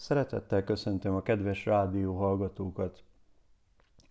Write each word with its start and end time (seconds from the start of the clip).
Szeretettel 0.00 0.64
köszöntöm 0.64 1.14
a 1.14 1.22
kedves 1.22 1.64
rádió 1.66 2.16
hallgatókat. 2.16 3.02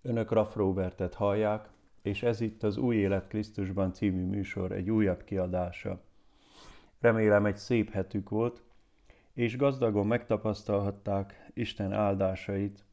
Önök 0.02 0.32
Raff 0.32 0.56
Robertet 0.56 1.14
hallják, 1.14 1.70
és 2.02 2.24
ez 2.24 2.42
itt 2.42 2.64
az 2.64 2.78
Új 2.78 2.96
Élet 2.96 3.28
Krisztusban 3.28 3.94
című 3.94 4.26
műsor 4.26 4.72
egy 4.72 4.90
újabb 4.90 5.24
kiadása. 5.24 6.02
Remélem 7.00 7.46
egy 7.46 7.58
szép 7.58 7.92
hetük 7.92 8.30
volt, 8.30 8.62
és 9.34 9.58
gazdagon 9.58 10.08
megtapasztalhatták 10.08 11.52
Isten 11.54 11.94
áldásait, 11.94 12.84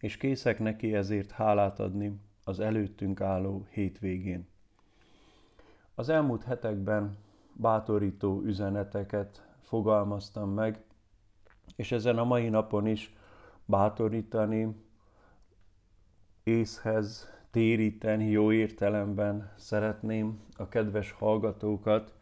és 0.00 0.16
készek 0.16 0.58
neki 0.58 0.94
ezért 0.94 1.30
hálát 1.30 1.80
adni 1.80 2.20
az 2.44 2.60
előttünk 2.60 3.20
álló 3.20 3.66
hétvégén. 3.70 4.46
Az 5.94 6.08
elmúlt 6.08 6.44
hetekben 6.44 7.16
bátorító 7.52 8.42
üzeneteket 8.42 9.46
fogalmaztam 9.60 10.50
meg, 10.50 10.83
és 11.76 11.92
ezen 11.92 12.18
a 12.18 12.24
mai 12.24 12.48
napon 12.48 12.86
is 12.86 13.14
bátorítani, 13.64 14.74
észhez 16.42 17.28
téríteni 17.50 18.30
jó 18.30 18.52
értelemben 18.52 19.52
szeretném 19.56 20.40
a 20.56 20.68
kedves 20.68 21.12
hallgatókat, 21.12 22.14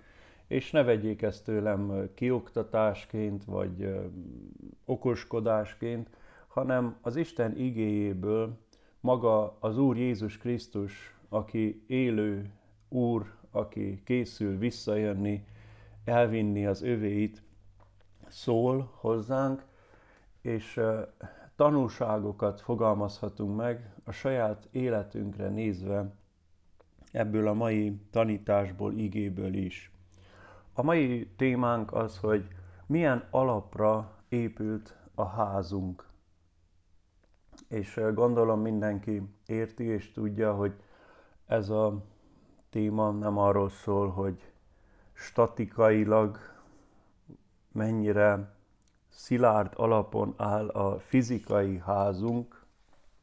és 0.46 0.70
ne 0.70 0.82
vegyék 0.82 1.22
ezt 1.22 1.44
tőlem 1.44 2.10
kioktatásként, 2.14 3.44
vagy 3.44 3.94
okoskodásként, 4.84 6.10
hanem 6.46 6.96
az 7.00 7.16
Isten 7.16 7.56
igéjéből 7.56 8.58
maga 9.00 9.56
az 9.60 9.78
Úr 9.78 9.96
Jézus 9.96 10.38
Krisztus, 10.38 11.16
aki 11.28 11.84
élő 11.86 12.50
Úr, 12.88 13.34
aki 13.50 14.02
készül 14.04 14.58
visszajönni, 14.58 15.44
elvinni 16.04 16.66
az 16.66 16.82
övéit, 16.82 17.42
szól 18.32 18.92
hozzánk, 18.94 19.64
és 20.40 20.80
tanulságokat 21.56 22.60
fogalmazhatunk 22.60 23.56
meg 23.56 23.94
a 24.04 24.10
saját 24.10 24.68
életünkre 24.70 25.48
nézve 25.48 26.14
ebből 27.12 27.48
a 27.48 27.52
mai 27.52 28.00
tanításból, 28.10 28.92
igéből 28.92 29.54
is. 29.54 29.92
A 30.72 30.82
mai 30.82 31.30
témánk 31.36 31.92
az, 31.92 32.18
hogy 32.18 32.48
milyen 32.86 33.26
alapra 33.30 34.12
épült 34.28 34.96
a 35.14 35.24
házunk. 35.24 36.06
És 37.68 38.00
gondolom 38.14 38.60
mindenki 38.60 39.22
érti 39.46 39.84
és 39.84 40.12
tudja, 40.12 40.54
hogy 40.54 40.74
ez 41.46 41.68
a 41.68 42.04
téma 42.70 43.10
nem 43.10 43.38
arról 43.38 43.68
szól, 43.68 44.10
hogy 44.10 44.52
statikailag 45.12 46.38
mennyire 47.72 48.56
szilárd 49.08 49.72
alapon 49.76 50.34
áll 50.36 50.68
a 50.68 50.98
fizikai 50.98 51.78
házunk, 51.78 52.64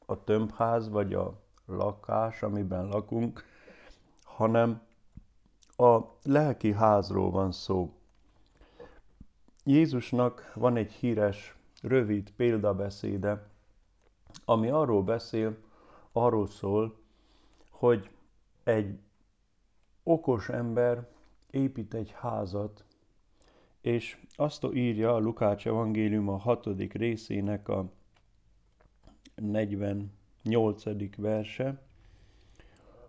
a 0.06 0.24
tömbház 0.24 0.90
vagy 0.90 1.14
a 1.14 1.40
lakás, 1.66 2.44
amiben 2.44 2.88
lakunk, 2.88 3.44
hanem 4.24 4.82
a 5.76 6.00
lelki 6.24 6.74
házról 6.74 7.32
van 7.32 7.52
szó. 7.52 7.94
Jézusnak 9.64 10.52
van 10.56 10.76
egy 10.76 10.92
híres, 10.92 11.56
rövid 11.82 12.32
példabeszéde, 12.32 13.48
ami 14.46 14.70
arról 14.70 15.04
beszél, 15.04 15.58
arról 16.12 16.48
szól, 16.48 16.98
hogy 17.70 18.10
egy 18.64 19.00
okos 20.04 20.50
ember 20.50 21.08
épít 21.50 21.94
egy 21.94 22.12
házat, 22.18 22.84
és 23.82 24.18
azt 24.36 24.66
írja 24.74 25.16
a 25.16 25.20
Lukács 25.20 25.68
evangélium 25.68 26.30
a 26.30 26.38
hatodik 26.38 26.94
részének 26.94 27.68
a 27.68 27.92
48. 29.36 30.84
verse, 31.18 31.82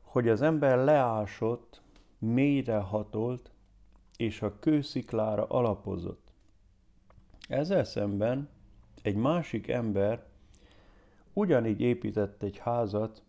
hogy 0.01 0.29
az 0.29 0.43
ember 0.43 0.79
leásott, 0.79 1.83
mélyre 2.19 2.77
hatolt, 2.77 3.51
és 4.17 4.43
a 4.43 4.59
kősziklára 4.59 5.47
alapozott. 5.47 6.33
Ezzel 7.49 7.85
szemben 7.85 8.49
egy 9.03 9.17
másik 9.17 9.69
ember 9.69 10.27
ugyanígy 11.33 11.81
épített 11.81 12.43
egy 12.43 12.59
házat, 12.59 13.23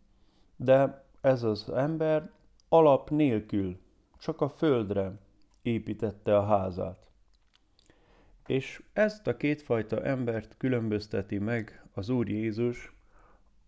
de 0.56 1.06
ez 1.22 1.44
az 1.44 1.70
ember 1.70 2.32
alap 2.70 3.10
nélkül, 3.10 3.80
csak 4.18 4.42
a 4.42 4.50
földre 4.50 5.20
építette 5.62 6.38
a 6.38 6.46
házát. 6.46 7.11
És 8.47 8.84
ezt 8.94 9.28
a 9.28 9.38
kétfajta 9.38 10.03
embert 10.03 10.57
különbözteti 10.57 11.38
meg 11.38 11.85
az 11.94 12.09
Úr 12.09 12.29
Jézus 12.29 12.96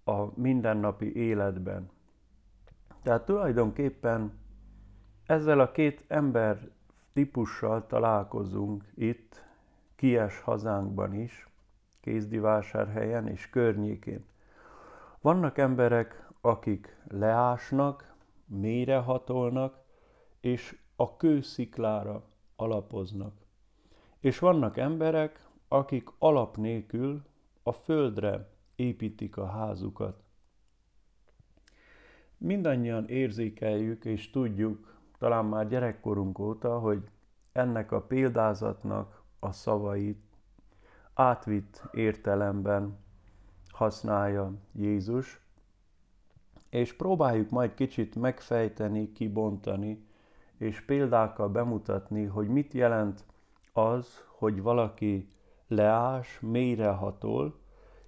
a 0.03 0.39
mindennapi 0.39 1.15
életben. 1.15 1.89
Tehát 3.03 3.25
tulajdonképpen 3.25 4.33
ezzel 5.25 5.59
a 5.59 5.71
két 5.71 6.03
ember 6.07 6.69
típussal 7.13 7.87
találkozunk 7.87 8.83
itt, 8.95 9.43
Kies 9.95 10.39
hazánkban 10.39 11.13
is, 11.13 11.47
Kézdivásárhelyen 11.99 13.27
és 13.27 13.49
környékén. 13.49 14.25
Vannak 15.21 15.57
emberek, 15.57 16.27
akik 16.41 16.97
leásnak, 17.07 18.13
mélyre 18.45 18.97
hatolnak, 18.97 19.81
és 20.39 20.77
a 20.95 21.17
kősziklára 21.17 22.23
alapoznak. 22.55 23.42
És 24.23 24.39
vannak 24.39 24.77
emberek, 24.77 25.47
akik 25.67 26.09
alap 26.17 26.57
nélkül 26.57 27.21
a 27.63 27.71
földre 27.71 28.49
építik 28.75 29.37
a 29.37 29.45
házukat. 29.45 30.23
Mindannyian 32.37 33.07
érzékeljük 33.07 34.05
és 34.05 34.29
tudjuk, 34.29 34.97
talán 35.17 35.45
már 35.45 35.67
gyerekkorunk 35.67 36.39
óta, 36.39 36.79
hogy 36.79 37.09
ennek 37.51 37.91
a 37.91 38.01
példázatnak 38.01 39.23
a 39.39 39.51
szavait 39.51 40.23
átvitt 41.13 41.81
értelemben 41.91 42.97
használja 43.67 44.53
Jézus, 44.71 45.41
és 46.69 46.93
próbáljuk 46.93 47.49
majd 47.49 47.73
kicsit 47.73 48.15
megfejteni, 48.15 49.11
kibontani, 49.11 50.07
és 50.57 50.81
példákkal 50.81 51.49
bemutatni, 51.49 52.25
hogy 52.25 52.47
mit 52.47 52.73
jelent 52.73 53.31
az, 53.73 54.23
hogy 54.27 54.61
valaki 54.61 55.31
leás, 55.67 56.39
mélyre 56.39 56.89
hatol, 56.89 57.59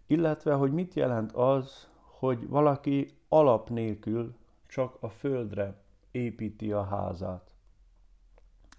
illetve 0.05 0.53
hogy 0.53 0.73
mit 0.73 0.93
jelent 0.93 1.31
az, 1.31 1.89
hogy 2.01 2.47
valaki 2.47 3.17
alap 3.27 3.69
nélkül 3.69 4.35
csak 4.67 4.97
a 4.99 5.09
földre 5.09 5.81
építi 6.11 6.71
a 6.71 6.83
házát. 6.83 7.53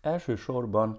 Elsősorban 0.01 0.99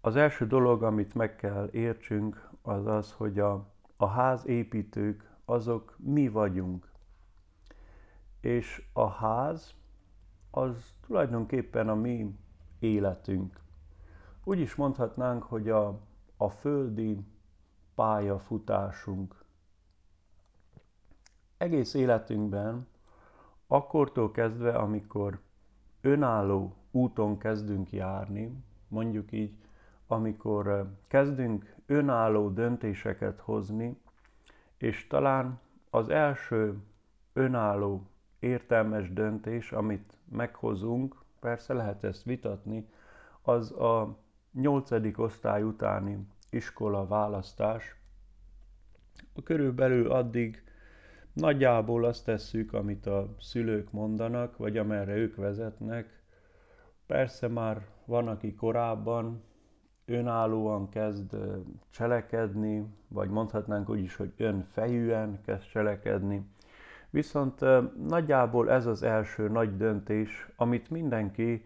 az 0.00 0.16
első 0.16 0.46
dolog, 0.46 0.82
amit 0.82 1.14
meg 1.14 1.36
kell 1.36 1.68
értsünk, 1.72 2.50
az 2.62 2.86
az, 2.86 3.12
hogy 3.12 3.38
a, 3.38 3.66
a 3.96 4.06
házépítők 4.06 5.30
azok 5.44 5.96
mi 5.98 6.28
vagyunk. 6.28 6.92
És 8.40 8.82
a 8.92 9.08
ház 9.08 9.74
az 10.50 10.94
tulajdonképpen 11.06 11.88
a 11.88 11.94
mi 11.94 12.36
életünk. 12.78 13.64
Úgy 14.48 14.58
is 14.58 14.74
mondhatnánk, 14.74 15.42
hogy 15.42 15.68
a, 15.70 16.00
a 16.36 16.48
földi 16.48 17.24
pályafutásunk. 17.94 19.44
Egész 21.56 21.94
életünkben, 21.94 22.86
akkortól 23.66 24.30
kezdve, 24.30 24.74
amikor 24.74 25.38
önálló 26.00 26.74
úton 26.90 27.38
kezdünk 27.38 27.92
járni, 27.92 28.64
mondjuk 28.88 29.32
így, 29.32 29.56
amikor 30.06 30.90
kezdünk 31.06 31.74
önálló 31.86 32.48
döntéseket 32.48 33.40
hozni, 33.40 34.00
és 34.76 35.06
talán 35.06 35.60
az 35.90 36.08
első 36.08 36.78
önálló 37.32 38.06
értelmes 38.38 39.12
döntés, 39.12 39.72
amit 39.72 40.16
meghozunk, 40.28 41.16
persze 41.40 41.74
lehet 41.74 42.04
ezt 42.04 42.22
vitatni, 42.22 42.88
az 43.42 43.72
a 43.72 44.24
nyolcadik 44.60 45.18
osztály 45.18 45.62
utáni 45.62 46.26
iskola 46.50 47.06
választás. 47.06 47.96
Körülbelül 49.44 50.10
addig 50.10 50.64
nagyjából 51.32 52.04
azt 52.04 52.24
tesszük, 52.24 52.72
amit 52.72 53.06
a 53.06 53.34
szülők 53.40 53.92
mondanak, 53.92 54.56
vagy 54.56 54.78
amerre 54.78 55.16
ők 55.16 55.36
vezetnek. 55.36 56.22
Persze 57.06 57.48
már 57.48 57.86
van, 58.04 58.28
aki 58.28 58.54
korábban 58.54 59.42
önállóan 60.04 60.88
kezd 60.88 61.36
cselekedni, 61.90 62.86
vagy 63.08 63.28
mondhatnánk 63.28 63.88
úgy 63.88 64.00
is, 64.00 64.16
hogy 64.16 64.32
önfejűen 64.36 65.40
kezd 65.44 65.68
cselekedni. 65.68 66.50
Viszont 67.10 67.60
nagyjából 68.08 68.70
ez 68.70 68.86
az 68.86 69.02
első 69.02 69.48
nagy 69.48 69.76
döntés, 69.76 70.48
amit 70.56 70.90
mindenki 70.90 71.64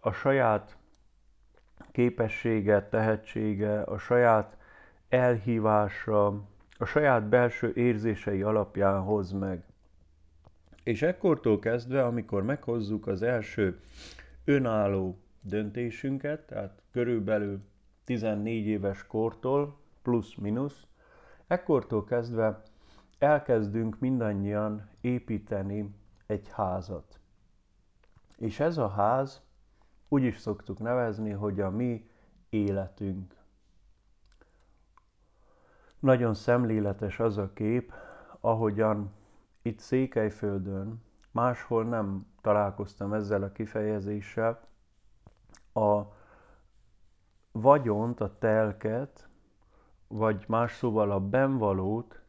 a 0.00 0.12
saját 0.12 0.76
képessége, 1.92 2.88
tehetsége, 2.88 3.82
a 3.82 3.98
saját 3.98 4.56
elhívása 5.08 6.50
a 6.82 6.84
saját 6.84 7.28
belső 7.28 7.72
érzései 7.74 8.42
alapján 8.42 9.00
hoz 9.00 9.32
meg. 9.32 9.64
És 10.84 11.02
ekkortól 11.02 11.58
kezdve, 11.58 12.04
amikor 12.04 12.42
meghozzuk 12.42 13.06
az 13.06 13.22
első 13.22 13.80
önálló 14.44 15.18
döntésünket, 15.40 16.46
tehát 16.46 16.82
körülbelül 16.90 17.60
14 18.04 18.66
éves 18.66 19.06
kortól, 19.06 19.76
plusz-minusz, 20.02 20.86
ekkortól 21.46 22.04
kezdve 22.04 22.62
elkezdünk 23.18 23.98
mindannyian 23.98 24.88
építeni 25.00 25.94
egy 26.26 26.48
házat. 26.52 27.18
És 28.36 28.60
ez 28.60 28.78
a 28.78 28.88
ház 28.88 29.42
úgy 30.12 30.22
is 30.22 30.38
szoktuk 30.38 30.78
nevezni, 30.78 31.30
hogy 31.30 31.60
a 31.60 31.70
mi 31.70 32.10
életünk. 32.48 33.36
Nagyon 35.98 36.34
szemléletes 36.34 37.20
az 37.20 37.38
a 37.38 37.52
kép, 37.52 37.92
ahogyan 38.40 39.12
itt 39.62 39.78
Székelyföldön, 39.78 41.02
máshol 41.30 41.84
nem 41.84 42.26
találkoztam 42.40 43.12
ezzel 43.12 43.42
a 43.42 43.52
kifejezéssel, 43.52 44.60
a 45.74 46.02
vagyont, 47.52 48.20
a 48.20 48.38
telket, 48.38 49.28
vagy 50.06 50.44
más 50.48 50.76
szóval 50.76 51.10
a 51.10 51.20
benvalót 51.20 52.22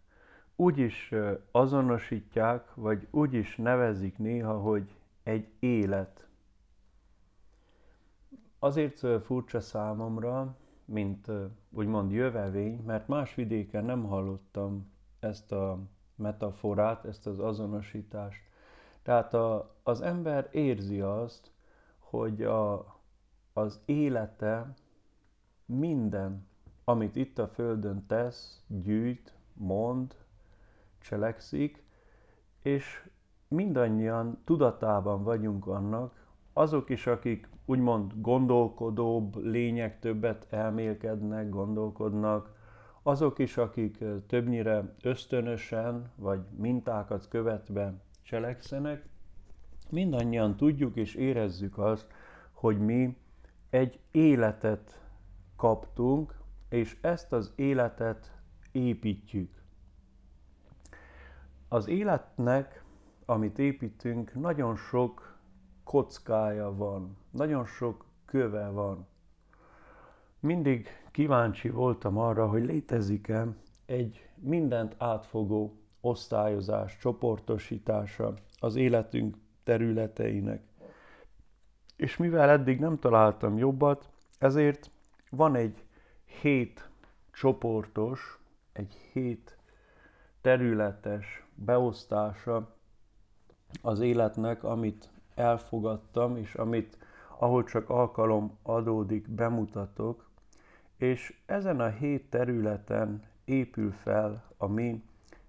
úgy 0.55 0.77
is 0.77 1.13
azonosítják, 1.51 2.75
vagy 2.75 3.07
úgy 3.11 3.33
is 3.33 3.55
nevezik 3.55 4.17
néha, 4.17 4.59
hogy 4.59 4.95
egy 5.23 5.53
élet. 5.59 6.22
Azért 8.63 9.23
furcsa 9.23 9.59
számomra, 9.59 10.55
mint 10.85 11.31
úgymond 11.69 12.11
jövevény, 12.11 12.83
mert 12.85 13.07
más 13.07 13.35
vidéken 13.35 13.85
nem 13.85 14.03
hallottam 14.03 14.91
ezt 15.19 15.51
a 15.51 15.79
metaforát, 16.15 17.05
ezt 17.05 17.27
az 17.27 17.39
azonosítást. 17.39 18.41
Tehát 19.01 19.33
a, 19.33 19.75
az 19.83 20.01
ember 20.01 20.49
érzi 20.51 21.01
azt, 21.01 21.51
hogy 21.99 22.43
a, 22.43 22.95
az 23.53 23.81
élete 23.85 24.73
minden, 25.65 26.47
amit 26.83 27.15
itt 27.15 27.39
a 27.39 27.47
Földön 27.47 28.05
tesz, 28.07 28.63
gyűjt, 28.67 29.33
mond, 29.53 30.15
cselekszik, 30.99 31.83
és 32.61 33.09
mindannyian 33.47 34.41
tudatában 34.43 35.23
vagyunk 35.23 35.67
annak, 35.67 36.27
azok 36.53 36.89
is, 36.89 37.07
akik 37.07 37.51
úgymond 37.65 38.13
gondolkodóbb 38.15 39.35
lények 39.45 39.99
többet 39.99 40.47
elmélkednek, 40.49 41.49
gondolkodnak, 41.49 42.51
azok 43.03 43.39
is, 43.39 43.57
akik 43.57 44.03
többnyire 44.27 44.95
ösztönösen 45.01 46.11
vagy 46.15 46.41
mintákat 46.57 47.27
követve 47.27 47.93
cselekszenek, 48.21 49.05
mindannyian 49.89 50.55
tudjuk 50.55 50.95
és 50.95 51.15
érezzük 51.15 51.77
azt, 51.77 52.07
hogy 52.51 52.79
mi 52.79 53.17
egy 53.69 53.99
életet 54.11 55.01
kaptunk, 55.55 56.37
és 56.69 56.97
ezt 57.01 57.33
az 57.33 57.51
életet 57.55 58.31
építjük. 58.71 59.61
Az 61.67 61.87
életnek, 61.87 62.83
amit 63.25 63.59
építünk, 63.59 64.33
nagyon 64.33 64.75
sok 64.75 65.37
kockája 65.83 66.75
van, 66.75 67.17
nagyon 67.33 67.65
sok 67.65 68.05
köve 68.25 68.69
van. 68.69 69.07
Mindig 70.39 70.87
kíváncsi 71.11 71.69
voltam 71.69 72.17
arra, 72.17 72.47
hogy 72.47 72.63
létezik-e 72.65 73.47
egy 73.85 74.29
mindent 74.35 74.95
átfogó 74.97 75.77
osztályozás, 76.01 76.97
csoportosítása 76.97 78.33
az 78.59 78.75
életünk 78.75 79.37
területeinek. 79.63 80.61
És 81.95 82.17
mivel 82.17 82.49
eddig 82.49 82.79
nem 82.79 82.99
találtam 82.99 83.57
jobbat, 83.57 84.09
ezért 84.39 84.91
van 85.29 85.55
egy 85.55 85.85
hét 86.41 86.89
csoportos, 87.31 88.39
egy 88.73 88.93
hét 89.11 89.57
területes 90.41 91.45
beosztása 91.55 92.75
az 93.81 93.99
életnek, 93.99 94.63
amit 94.63 95.09
elfogadtam, 95.35 96.37
és 96.37 96.55
amit, 96.55 96.97
ahol 97.43 97.63
csak 97.63 97.89
alkalom 97.89 98.57
adódik, 98.61 99.29
bemutatok, 99.29 100.29
és 100.97 101.41
ezen 101.45 101.79
a 101.79 101.89
hét 101.89 102.29
területen 102.29 103.21
épül 103.45 103.91
fel 103.91 104.43
a 104.57 104.67
mi 104.67 105.03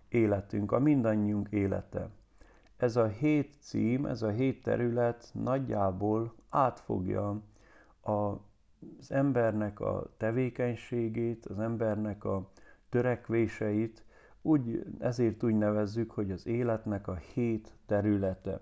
életünk, 0.09 0.73
a 0.73 0.79
mindannyiunk 0.79 1.49
élete. 1.51 2.09
Ez 2.77 2.97
a 2.97 3.07
hét 3.07 3.55
cím, 3.61 4.07
ez 4.07 4.23
a 4.23 4.29
hét 4.29 4.63
terület 4.63 5.31
nagyjából 5.33 6.35
átfogja 6.49 7.43
az 8.01 9.11
embernek 9.11 9.81
a 9.81 10.11
tevékenységét, 10.17 11.47
az 11.47 11.59
embernek 11.59 12.25
a 12.25 12.51
törekvéseit, 12.89 14.05
úgy, 14.43 14.85
ezért 14.99 15.43
úgy 15.43 15.55
nevezzük, 15.55 16.11
hogy 16.11 16.31
az 16.31 16.47
életnek 16.47 17.09
a 17.09 17.15
hét 17.15 17.73
területe. 17.87 18.61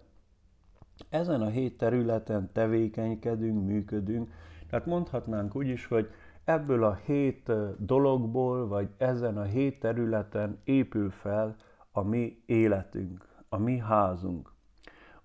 Ezen 1.09 1.43
a 1.43 1.49
hét 1.49 1.77
területen 1.77 2.53
tevékenykedünk, 2.53 3.67
működünk, 3.67 4.33
tehát 4.71 4.87
mondhatnánk 4.87 5.57
úgy 5.57 5.69
is, 5.69 5.87
hogy 5.87 6.11
ebből 6.45 6.85
a 6.85 6.95
hét 6.95 7.53
dologból, 7.79 8.69
vagy 8.69 8.89
ezen 8.97 9.39
a 9.39 9.43
hét 9.43 9.81
területen 9.81 10.61
épül 10.65 11.11
fel 11.11 11.57
a 11.91 12.03
mi 12.03 12.43
életünk, 12.47 13.29
a 13.49 13.57
mi 13.57 13.79
házunk. 13.79 14.53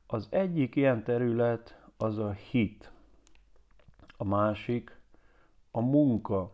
Az 0.08 0.28
egyik 0.30 0.76
ilyen 0.76 1.04
terület 1.04 1.82
az 1.98 2.18
a 2.18 2.32
hit. 2.32 2.92
A 4.18 4.24
másik 4.24 5.00
a 5.72 5.82
munka, 5.82 6.52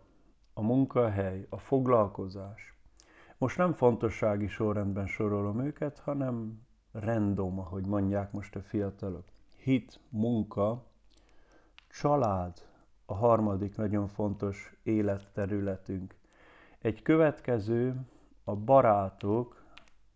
a 0.54 0.62
munkahely, 0.62 1.46
a 1.50 1.58
foglalkozás. 1.58 2.74
Most 3.38 3.58
nem 3.58 3.74
fontossági 3.74 4.48
sorrendben 4.48 5.08
sorolom 5.08 5.66
őket, 5.66 6.00
hanem 6.00 6.63
random, 6.94 7.60
ahogy 7.60 7.86
mondják 7.86 8.32
most 8.32 8.56
a 8.56 8.62
fiatalok. 8.62 9.26
Hit, 9.58 10.00
munka, 10.10 10.84
család, 11.90 12.54
a 13.06 13.14
harmadik 13.14 13.76
nagyon 13.76 14.08
fontos 14.08 14.76
életterületünk. 14.84 16.16
Egy 16.80 17.02
következő 17.02 17.96
a 18.44 18.56
barátok 18.56 19.64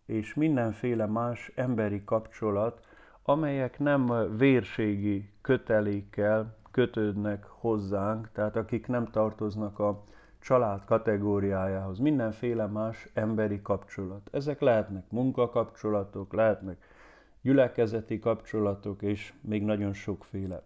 és 0.06 0.34
mindenféle 0.34 1.06
más 1.06 1.52
emberi 1.54 2.04
kapcsolat, 2.04 2.86
amelyek 3.22 3.78
nem 3.78 4.36
vérségi 4.36 5.30
kötelékkel 5.40 6.56
kötődnek 6.70 7.44
hozzánk, 7.44 8.30
tehát 8.32 8.56
akik 8.56 8.86
nem 8.86 9.06
tartoznak 9.06 9.78
a 9.78 10.04
család 10.48 10.84
kategóriájához, 10.84 11.98
mindenféle 11.98 12.66
más 12.66 13.08
emberi 13.14 13.62
kapcsolat. 13.62 14.28
Ezek 14.32 14.60
lehetnek 14.60 15.10
munkakapcsolatok, 15.10 16.32
lehetnek 16.32 16.84
gyülekezeti 17.42 18.18
kapcsolatok, 18.18 19.02
és 19.02 19.34
még 19.40 19.64
nagyon 19.64 19.92
sokféle. 19.92 20.62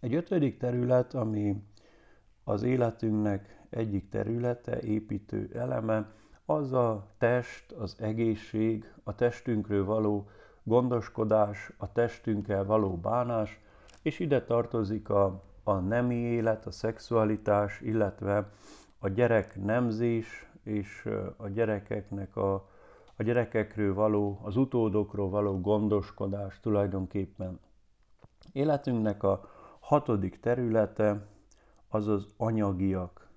Egy 0.00 0.14
ötödik 0.14 0.58
terület, 0.58 1.14
ami 1.14 1.62
az 2.44 2.62
életünknek 2.62 3.66
egyik 3.70 4.08
területe, 4.08 4.80
építő 4.80 5.50
eleme, 5.52 6.12
az 6.44 6.72
a 6.72 7.14
test, 7.18 7.72
az 7.72 7.96
egészség, 8.00 8.92
a 9.04 9.14
testünkről 9.14 9.84
való 9.84 10.28
gondoskodás, 10.62 11.72
a 11.76 11.92
testünkkel 11.92 12.64
való 12.64 12.96
bánás, 12.96 13.60
és 14.02 14.18
ide 14.18 14.44
tartozik 14.44 15.08
a, 15.08 15.42
a 15.64 15.74
nemi 15.74 16.14
élet, 16.14 16.66
a 16.66 16.70
szexualitás, 16.70 17.80
illetve 17.80 18.50
a 18.98 19.08
gyerek 19.08 19.64
nemzés 19.64 20.50
és 20.62 21.08
a 21.36 21.48
gyerekeknek 21.48 22.36
a, 22.36 22.54
a 23.16 23.22
gyerekekről 23.22 23.94
való, 23.94 24.40
az 24.42 24.56
utódokról 24.56 25.30
való 25.30 25.60
gondoskodás 25.60 26.60
tulajdonképpen. 26.60 27.60
Életünknek 28.52 29.22
a 29.22 29.48
hatodik 29.80 30.40
területe 30.40 31.26
az 31.88 32.08
az 32.08 32.26
anyagiak. 32.36 33.28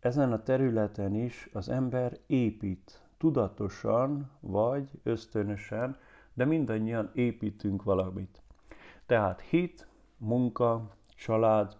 Ezen 0.00 0.32
a 0.32 0.42
területen 0.42 1.14
is 1.14 1.48
az 1.52 1.68
ember 1.68 2.18
épít, 2.26 3.02
tudatosan 3.18 4.30
vagy 4.40 4.90
ösztönösen, 5.02 5.96
de 6.34 6.44
mindannyian 6.44 7.10
építünk 7.14 7.82
valamit. 7.82 8.42
Tehát 9.06 9.40
hit, 9.40 9.86
munka, 10.16 10.96
család, 11.22 11.76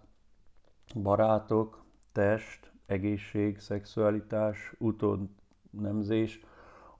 barátok, 0.95 1.83
test, 2.11 2.71
egészség, 2.85 3.59
szexualitás, 3.59 4.73
utódnemzés, 4.77 6.39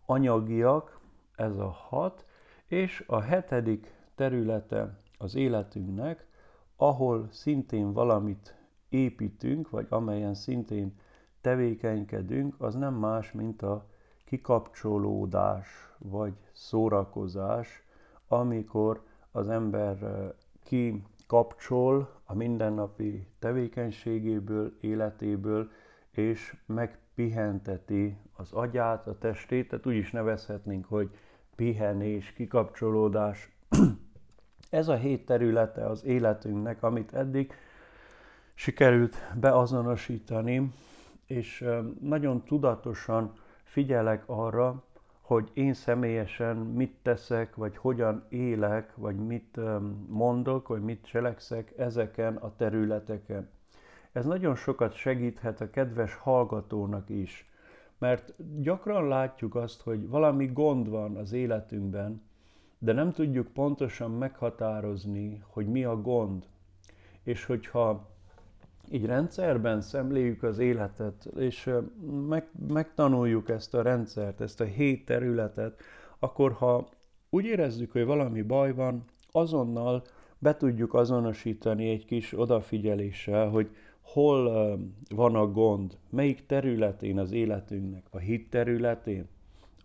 anyagiak, 0.06 1.00
ez 1.36 1.58
a 1.58 1.70
hat, 1.70 2.26
és 2.66 3.04
a 3.08 3.20
hetedik 3.20 3.94
területe 4.16 5.00
az 5.18 5.36
életünknek, 5.36 6.28
ahol 6.76 7.28
szintén 7.32 7.94
valamit 7.94 8.56
építünk, 8.90 9.70
vagy 9.70 9.88
amelyen 9.90 10.34
szintén 10.34 11.00
tevékenykedünk, 11.42 12.56
az 12.58 12.76
nem 12.76 12.94
más, 12.94 13.32
mint 13.32 13.62
a 13.62 13.86
kikapcsolódás 14.26 15.68
vagy 15.98 16.34
szórakozás, 16.52 17.84
amikor 18.28 19.04
az 19.32 19.50
ember 19.50 19.98
kikapcsol 20.64 22.22
a 22.34 22.36
mindennapi 22.36 23.28
tevékenységéből, 23.40 24.78
életéből, 24.82 25.72
és 26.12 26.56
megpihenteti 26.66 28.18
az 28.36 28.52
agyát, 28.52 29.08
a 29.08 29.18
testét, 29.18 29.70
tehát 29.70 29.86
úgy 29.86 29.96
is 29.96 30.12
nevezhetnénk, 30.12 30.86
hogy 30.86 31.10
pihenés, 31.56 32.34
kikapcsolódás. 32.34 33.52
Ez 34.70 34.88
a 34.88 34.96
hét 34.96 35.26
területe 35.26 35.86
az 35.86 36.04
életünknek, 36.04 36.84
amit 36.84 37.14
eddig 37.14 37.54
sikerült 38.54 39.16
beazonosítani, 39.40 40.74
és 41.26 41.66
nagyon 42.02 42.44
tudatosan 42.44 43.34
figyelek 43.64 44.24
arra, 44.26 44.84
hogy 45.24 45.50
én 45.54 45.74
személyesen 45.74 46.56
mit 46.56 46.96
teszek, 47.02 47.56
vagy 47.56 47.78
hogyan 47.78 48.26
élek, 48.30 48.96
vagy 48.96 49.16
mit 49.16 49.60
mondok, 50.08 50.68
vagy 50.68 50.82
mit 50.82 51.06
cselekszek 51.06 51.74
ezeken 51.78 52.36
a 52.36 52.56
területeken. 52.56 53.50
Ez 54.12 54.26
nagyon 54.26 54.56
sokat 54.56 54.94
segíthet 54.94 55.62
a 55.62 55.70
kedves 55.70 56.16
hallgatónak 56.16 57.10
is, 57.10 57.52
mert 57.98 58.34
gyakran 58.62 59.08
látjuk 59.08 59.56
azt, 59.56 59.82
hogy 59.82 60.10
valami 60.10 60.46
gond 60.46 60.90
van 60.90 61.16
az 61.16 61.32
életünkben, 61.32 62.22
de 62.78 62.94
nem 62.94 63.12
tudjuk 63.12 63.48
pontosan 63.48 64.12
meghatározni, 64.12 65.44
hogy 65.48 65.68
mi 65.68 65.84
a 65.84 66.02
gond. 66.02 66.46
És 67.24 67.46
hogyha 67.46 68.13
így 68.94 69.06
rendszerben 69.06 69.82
szemléljük 69.82 70.44
az 70.44 70.60
életet, 70.60 71.26
és 71.38 71.70
meg, 72.28 72.48
megtanuljuk 72.68 73.50
ezt 73.50 73.74
a 73.74 73.82
rendszert, 73.82 74.42
ezt 74.42 74.62
a 74.62 74.64
hét 74.64 75.06
területet, 75.06 75.82
akkor 76.20 76.52
ha 76.52 76.88
úgy 77.30 77.46
érezzük, 77.46 77.92
hogy 77.92 78.06
valami 78.06 78.42
baj 78.42 78.74
van, 78.74 79.04
azonnal 79.32 80.04
be 80.40 80.58
tudjuk 80.58 80.94
azonosítani 80.94 81.90
egy 81.90 82.06
kis 82.06 82.40
odafigyeléssel, 82.40 83.50
hogy 83.50 83.70
hol 84.02 84.78
van 85.16 85.36
a 85.36 85.48
gond, 85.48 85.98
melyik 86.10 86.46
területén 86.46 87.20
az 87.20 87.32
életünknek, 87.32 88.04
a 88.10 88.18
hit 88.18 88.50
területén, 88.50 89.28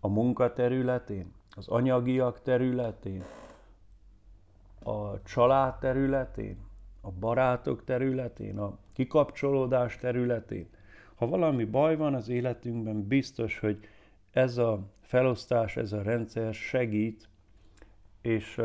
a 0.01 0.07
munka 0.07 0.53
területén, 0.53 1.31
az 1.55 1.67
anyagiak 1.67 2.41
területén, 2.41 3.23
a 4.83 5.21
család 5.21 5.79
területén, 5.79 6.57
a 7.01 7.11
barátok 7.11 7.83
területén, 7.83 8.57
a 8.57 8.77
kikapcsolódás 8.99 9.97
területén. 9.97 10.69
Ha 11.15 11.27
valami 11.27 11.63
baj 11.65 11.95
van 11.95 12.13
az 12.13 12.29
életünkben, 12.29 13.07
biztos, 13.07 13.59
hogy 13.59 13.79
ez 14.31 14.57
a 14.57 14.79
felosztás, 15.01 15.77
ez 15.77 15.91
a 15.93 16.01
rendszer 16.01 16.53
segít, 16.53 17.29
és 18.21 18.61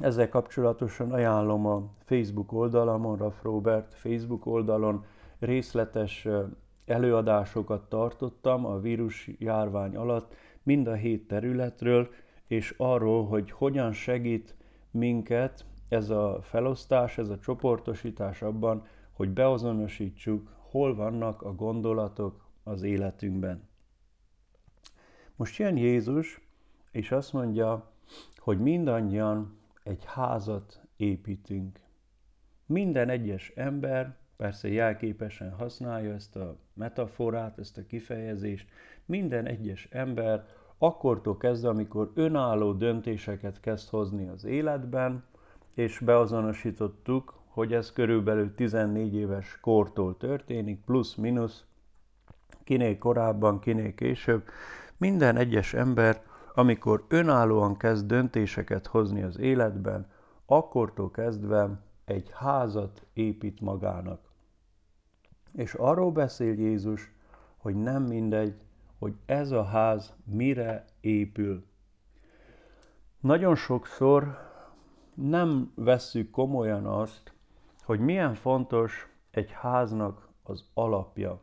ezzel 0.00 0.28
kapcsolatosan 0.28 1.12
ajánlom 1.12 1.66
a 1.66 1.90
Facebook 2.04 2.52
oldalamon, 2.52 3.16
Raff 3.16 3.42
Robert 3.42 3.94
Facebook 3.94 4.46
oldalon 4.46 5.04
részletes 5.38 6.28
előadásokat 6.86 7.88
tartottam 7.88 8.66
a 8.66 8.78
vírus 8.78 9.30
járvány 9.38 9.96
alatt, 9.96 10.34
mind 10.62 10.86
a 10.86 10.94
hét 10.94 11.26
területről, 11.26 12.08
és 12.46 12.74
arról, 12.76 13.26
hogy 13.26 13.50
hogyan 13.50 13.92
segít 13.92 14.54
minket 14.90 15.64
ez 15.88 16.10
a 16.10 16.38
felosztás, 16.40 17.18
ez 17.18 17.28
a 17.28 17.38
csoportosítás 17.38 18.42
abban, 18.42 18.86
hogy 19.22 19.30
beazonosítsuk, 19.30 20.48
hol 20.70 20.94
vannak 20.94 21.42
a 21.42 21.54
gondolatok 21.54 22.48
az 22.62 22.82
életünkben. 22.82 23.68
Most 25.36 25.58
jön 25.58 25.76
Jézus, 25.76 26.40
és 26.90 27.10
azt 27.12 27.32
mondja, 27.32 27.90
hogy 28.36 28.58
mindannyian 28.58 29.58
egy 29.82 30.04
házat 30.04 30.80
építünk. 30.96 31.80
Minden 32.66 33.08
egyes 33.08 33.52
ember, 33.54 34.16
persze 34.36 34.68
jelképesen 34.68 35.52
használja 35.52 36.14
ezt 36.14 36.36
a 36.36 36.56
metaforát, 36.74 37.58
ezt 37.58 37.78
a 37.78 37.86
kifejezést, 37.86 38.68
minden 39.04 39.46
egyes 39.46 39.88
ember 39.90 40.46
akkortól 40.78 41.36
kezdve, 41.36 41.68
amikor 41.68 42.10
önálló 42.14 42.72
döntéseket 42.72 43.60
kezd 43.60 43.88
hozni 43.88 44.28
az 44.28 44.44
életben, 44.44 45.24
és 45.74 45.98
beazonosítottuk, 45.98 47.41
hogy 47.52 47.72
ez 47.72 47.92
körülbelül 47.92 48.54
14 48.54 49.14
éves 49.14 49.58
kortól 49.60 50.16
történik, 50.16 50.84
plusz-minusz, 50.84 51.64
kinél 52.64 52.98
korábban, 52.98 53.58
kinél 53.58 53.94
később. 53.94 54.48
Minden 54.96 55.36
egyes 55.36 55.74
ember, 55.74 56.22
amikor 56.54 57.04
önállóan 57.08 57.76
kezd 57.76 58.06
döntéseket 58.06 58.86
hozni 58.86 59.22
az 59.22 59.38
életben, 59.38 60.10
akkortól 60.46 61.10
kezdve 61.10 61.80
egy 62.04 62.30
házat 62.34 63.06
épít 63.12 63.60
magának. 63.60 64.20
És 65.52 65.74
arról 65.74 66.12
beszél 66.12 66.58
Jézus, 66.58 67.12
hogy 67.56 67.74
nem 67.74 68.02
mindegy, 68.02 68.54
hogy 68.98 69.14
ez 69.26 69.50
a 69.50 69.64
ház 69.64 70.14
mire 70.24 70.84
épül. 71.00 71.64
Nagyon 73.20 73.54
sokszor 73.54 74.38
nem 75.14 75.72
vesszük 75.74 76.30
komolyan 76.30 76.86
azt, 76.86 77.32
hogy 77.84 78.00
milyen 78.00 78.34
fontos 78.34 79.08
egy 79.30 79.50
háznak 79.50 80.28
az 80.42 80.64
alapja. 80.74 81.40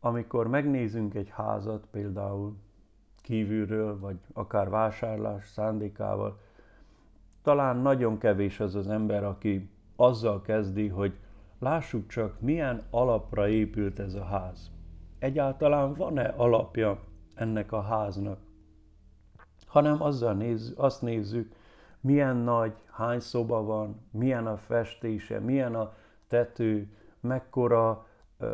Amikor 0.00 0.46
megnézünk 0.46 1.14
egy 1.14 1.28
házat 1.28 1.86
például 1.90 2.56
kívülről, 3.22 3.98
vagy 3.98 4.16
akár 4.32 4.70
vásárlás 4.70 5.48
szándékával, 5.48 6.40
talán 7.42 7.76
nagyon 7.76 8.18
kevés 8.18 8.60
az 8.60 8.74
az 8.74 8.88
ember, 8.88 9.24
aki 9.24 9.70
azzal 9.96 10.42
kezdi, 10.42 10.88
hogy 10.88 11.14
lássuk 11.58 12.08
csak, 12.08 12.40
milyen 12.40 12.82
alapra 12.90 13.48
épült 13.48 13.98
ez 13.98 14.14
a 14.14 14.24
ház. 14.24 14.70
Egyáltalán 15.18 15.94
van-e 15.94 16.34
alapja 16.36 17.00
ennek 17.34 17.72
a 17.72 17.80
háznak? 17.80 18.38
Hanem 19.66 20.02
azzal 20.02 20.34
néz, 20.34 20.72
azt 20.76 21.02
nézzük, 21.02 21.54
milyen 22.02 22.36
nagy, 22.36 22.72
hány 22.90 23.20
szoba 23.20 23.62
van, 23.62 24.00
milyen 24.10 24.46
a 24.46 24.56
festése, 24.56 25.38
milyen 25.38 25.74
a 25.74 25.92
tető, 26.28 26.88
mekkora 27.20 28.06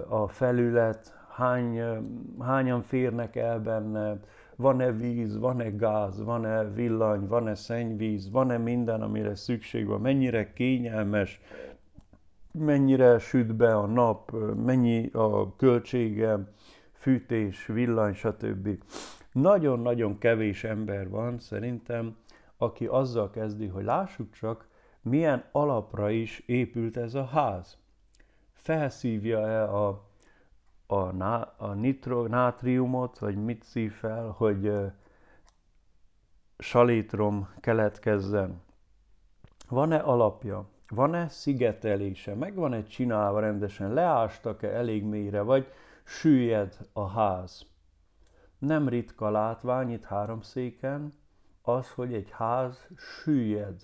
a 0.08 0.28
felület, 0.28 1.16
hány, 1.28 1.80
hányan 2.40 2.82
férnek 2.82 3.36
el 3.36 3.60
benne, 3.60 4.20
van-e 4.56 4.92
víz, 4.92 5.38
van-e 5.38 5.70
gáz, 5.70 6.24
van-e 6.24 6.64
villany, 6.64 7.26
van-e 7.26 7.54
szennyvíz, 7.54 8.30
van-e 8.30 8.58
minden, 8.58 9.02
amire 9.02 9.34
szükség 9.34 9.86
van, 9.86 10.00
mennyire 10.00 10.52
kényelmes, 10.52 11.40
mennyire 12.52 13.18
süt 13.18 13.54
be 13.54 13.76
a 13.76 13.86
nap, 13.86 14.32
mennyi 14.64 15.10
a 15.12 15.56
költsége, 15.56 16.52
fűtés, 16.92 17.66
villany, 17.66 18.14
stb. 18.14 18.68
Nagyon-nagyon 19.32 20.18
kevés 20.18 20.64
ember 20.64 21.08
van 21.08 21.38
szerintem, 21.38 22.16
aki 22.58 22.86
azzal 22.86 23.30
kezdi, 23.30 23.66
hogy 23.66 23.84
lássuk 23.84 24.32
csak, 24.32 24.68
milyen 25.00 25.44
alapra 25.52 26.10
is 26.10 26.38
épült 26.38 26.96
ez 26.96 27.14
a 27.14 27.24
ház. 27.24 27.78
Felszívja-e 28.52 29.62
a, 29.62 30.04
a, 30.86 31.24
a 31.56 31.72
nitro, 31.74 32.26
nátriumot, 32.26 33.18
vagy 33.18 33.44
mit 33.44 33.62
szív 33.62 33.92
fel, 33.92 34.34
hogy 34.36 34.66
uh, 34.66 34.92
salétrom 36.58 37.48
keletkezzen. 37.60 38.60
Van-e 39.68 39.96
alapja? 39.96 40.68
Van-e 40.88 41.28
szigetelése? 41.28 42.34
Meg 42.34 42.54
van-e 42.54 42.82
csinálva 42.82 43.40
rendesen? 43.40 43.92
Leástak-e 43.92 44.68
elég 44.68 45.04
mélyre? 45.04 45.40
Vagy 45.40 45.72
süllyed 46.04 46.78
a 46.92 47.06
ház? 47.06 47.66
Nem 48.58 48.88
ritka 48.88 49.30
látvány 49.30 49.90
itt 49.90 50.04
háromszéken, 50.04 51.14
az, 51.68 51.90
hogy 51.90 52.14
egy 52.14 52.30
ház 52.30 52.88
süllyed. 52.96 53.82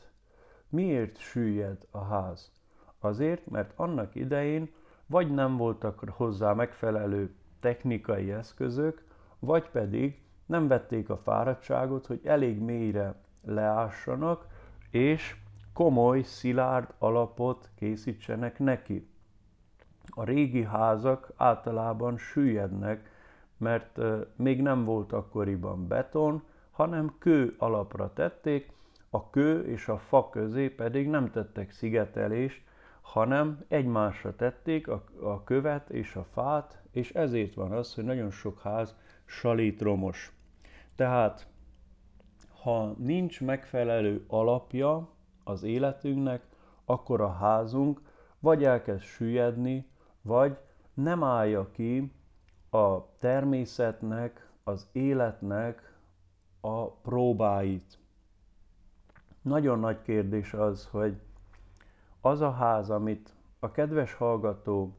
Miért 0.69 1.19
süllyed 1.19 1.87
a 1.91 2.05
ház? 2.05 2.53
Azért, 2.99 3.47
mert 3.47 3.73
annak 3.77 4.15
idején 4.15 4.73
vagy 5.07 5.31
nem 5.31 5.57
voltak 5.57 6.05
hozzá 6.09 6.53
megfelelő 6.53 7.35
technikai 7.61 8.33
eszközök, 8.33 9.05
vagy 9.39 9.71
pedig 9.71 10.23
nem 10.47 10.69
vették 10.69 11.11
a 11.11 11.17
fáradtságot, 11.17 12.07
hogy 12.07 12.21
elég 12.25 12.59
mélyre 12.59 13.15
leássanak, 13.45 14.47
és 14.91 15.37
komoly, 15.73 16.23
szilárd 16.23 16.95
alapot 16.99 17.71
készítsenek 17.75 18.59
neki. 18.59 19.09
A 20.09 20.25
régi 20.25 20.63
házak 20.63 21.33
általában 21.37 22.17
süllyednek, 22.17 23.11
mert 23.57 23.99
még 24.37 24.63
nem 24.63 24.85
volt 24.85 25.13
akkoriban 25.13 25.89
beton, 25.89 26.43
hanem 26.75 27.15
kő 27.19 27.55
alapra 27.59 28.13
tették, 28.13 28.73
a 29.11 29.31
kő 29.31 29.65
és 29.67 29.89
a 29.89 29.99
fa 29.99 30.29
közé 30.29 30.69
pedig 30.69 31.09
nem 31.09 31.31
tettek 31.31 31.71
szigetelést, 31.71 32.63
hanem 33.01 33.65
egymásra 33.69 34.37
tették 34.37 34.89
a, 34.89 35.05
a 35.23 35.45
követ 35.45 35.91
és 35.91 36.17
a 36.17 36.27
fát, 36.33 36.83
és 36.91 37.13
ezért 37.13 37.55
van 37.55 37.73
az, 37.73 37.95
hogy 37.95 38.05
nagyon 38.05 38.31
sok 38.31 38.61
ház 38.61 38.97
salítromos. 39.25 40.37
Tehát, 40.95 41.47
ha 42.63 42.95
nincs 42.99 43.41
megfelelő 43.41 44.25
alapja 44.29 45.09
az 45.45 45.63
életünknek, 45.63 46.43
akkor 46.85 47.21
a 47.21 47.33
házunk 47.33 48.01
vagy 48.39 48.65
elkezd 48.65 49.03
süllyedni, 49.03 49.87
vagy 50.23 50.57
nem 50.95 51.23
állja 51.23 51.71
ki 51.71 52.13
a 52.71 53.17
természetnek, 53.19 54.49
az 54.65 54.89
életnek 54.93 55.94
a 56.65 56.91
próbáit. 56.91 57.99
Nagyon 59.43 59.79
nagy 59.79 60.03
kérdés 60.03 60.53
az, 60.53 60.87
hogy 60.91 61.21
az 62.21 62.41
a 62.41 62.51
ház, 62.51 62.91
amit 62.91 63.35
a 63.59 63.71
kedves 63.71 64.15
hallgató 64.15 64.97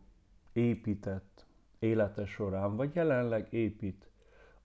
épített 0.53 1.45
élete 1.79 2.25
során, 2.25 2.75
vagy 2.75 2.95
jelenleg 2.95 3.53
épít, 3.53 4.10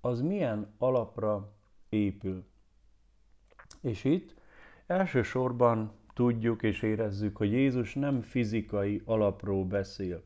az 0.00 0.20
milyen 0.20 0.74
alapra 0.78 1.52
épül. 1.88 2.44
És 3.80 4.04
itt 4.04 4.34
elsősorban 4.86 5.92
tudjuk 6.14 6.62
és 6.62 6.82
érezzük, 6.82 7.36
hogy 7.36 7.50
Jézus 7.50 7.94
nem 7.94 8.20
fizikai 8.22 9.02
alapról 9.04 9.64
beszél. 9.64 10.22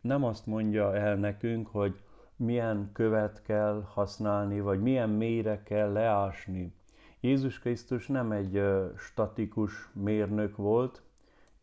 Nem 0.00 0.24
azt 0.24 0.46
mondja 0.46 0.96
el 0.96 1.16
nekünk, 1.16 1.66
hogy 1.66 2.00
milyen 2.36 2.90
követ 2.92 3.42
kell 3.42 3.84
használni, 3.88 4.60
vagy 4.60 4.82
milyen 4.82 5.10
mélyre 5.10 5.62
kell 5.62 5.92
leásni. 5.92 6.74
Jézus 7.20 7.58
Krisztus 7.58 8.06
nem 8.06 8.32
egy 8.32 8.62
statikus 8.96 9.90
mérnök 9.92 10.56
volt, 10.56 11.02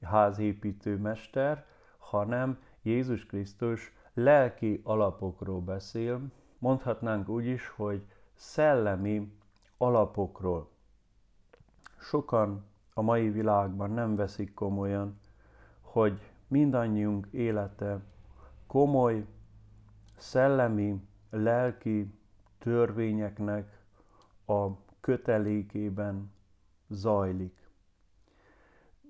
házépítő 0.01 0.97
mester, 0.97 1.65
hanem 1.97 2.59
Jézus 2.81 3.25
Krisztus 3.25 3.93
lelki 4.13 4.81
alapokról 4.83 5.61
beszél, 5.61 6.21
mondhatnánk 6.57 7.29
úgy 7.29 7.45
is, 7.45 7.67
hogy 7.67 8.05
szellemi 8.33 9.37
alapokról. 9.77 10.69
Sokan 11.99 12.65
a 12.93 13.01
mai 13.01 13.29
világban 13.29 13.91
nem 13.91 14.15
veszik 14.15 14.53
komolyan, 14.53 15.19
hogy 15.81 16.19
mindannyiunk 16.47 17.27
élete 17.31 17.99
komoly, 18.67 19.25
szellemi, 20.17 21.07
lelki 21.29 22.13
törvényeknek 22.57 23.83
a 24.45 24.67
kötelékében 24.99 26.31
zajlik. 26.87 27.69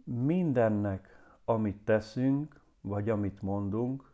Mindennek, 0.03 1.07
amit 1.45 1.77
teszünk, 1.77 2.61
vagy 2.81 3.09
amit 3.09 3.41
mondunk, 3.41 4.11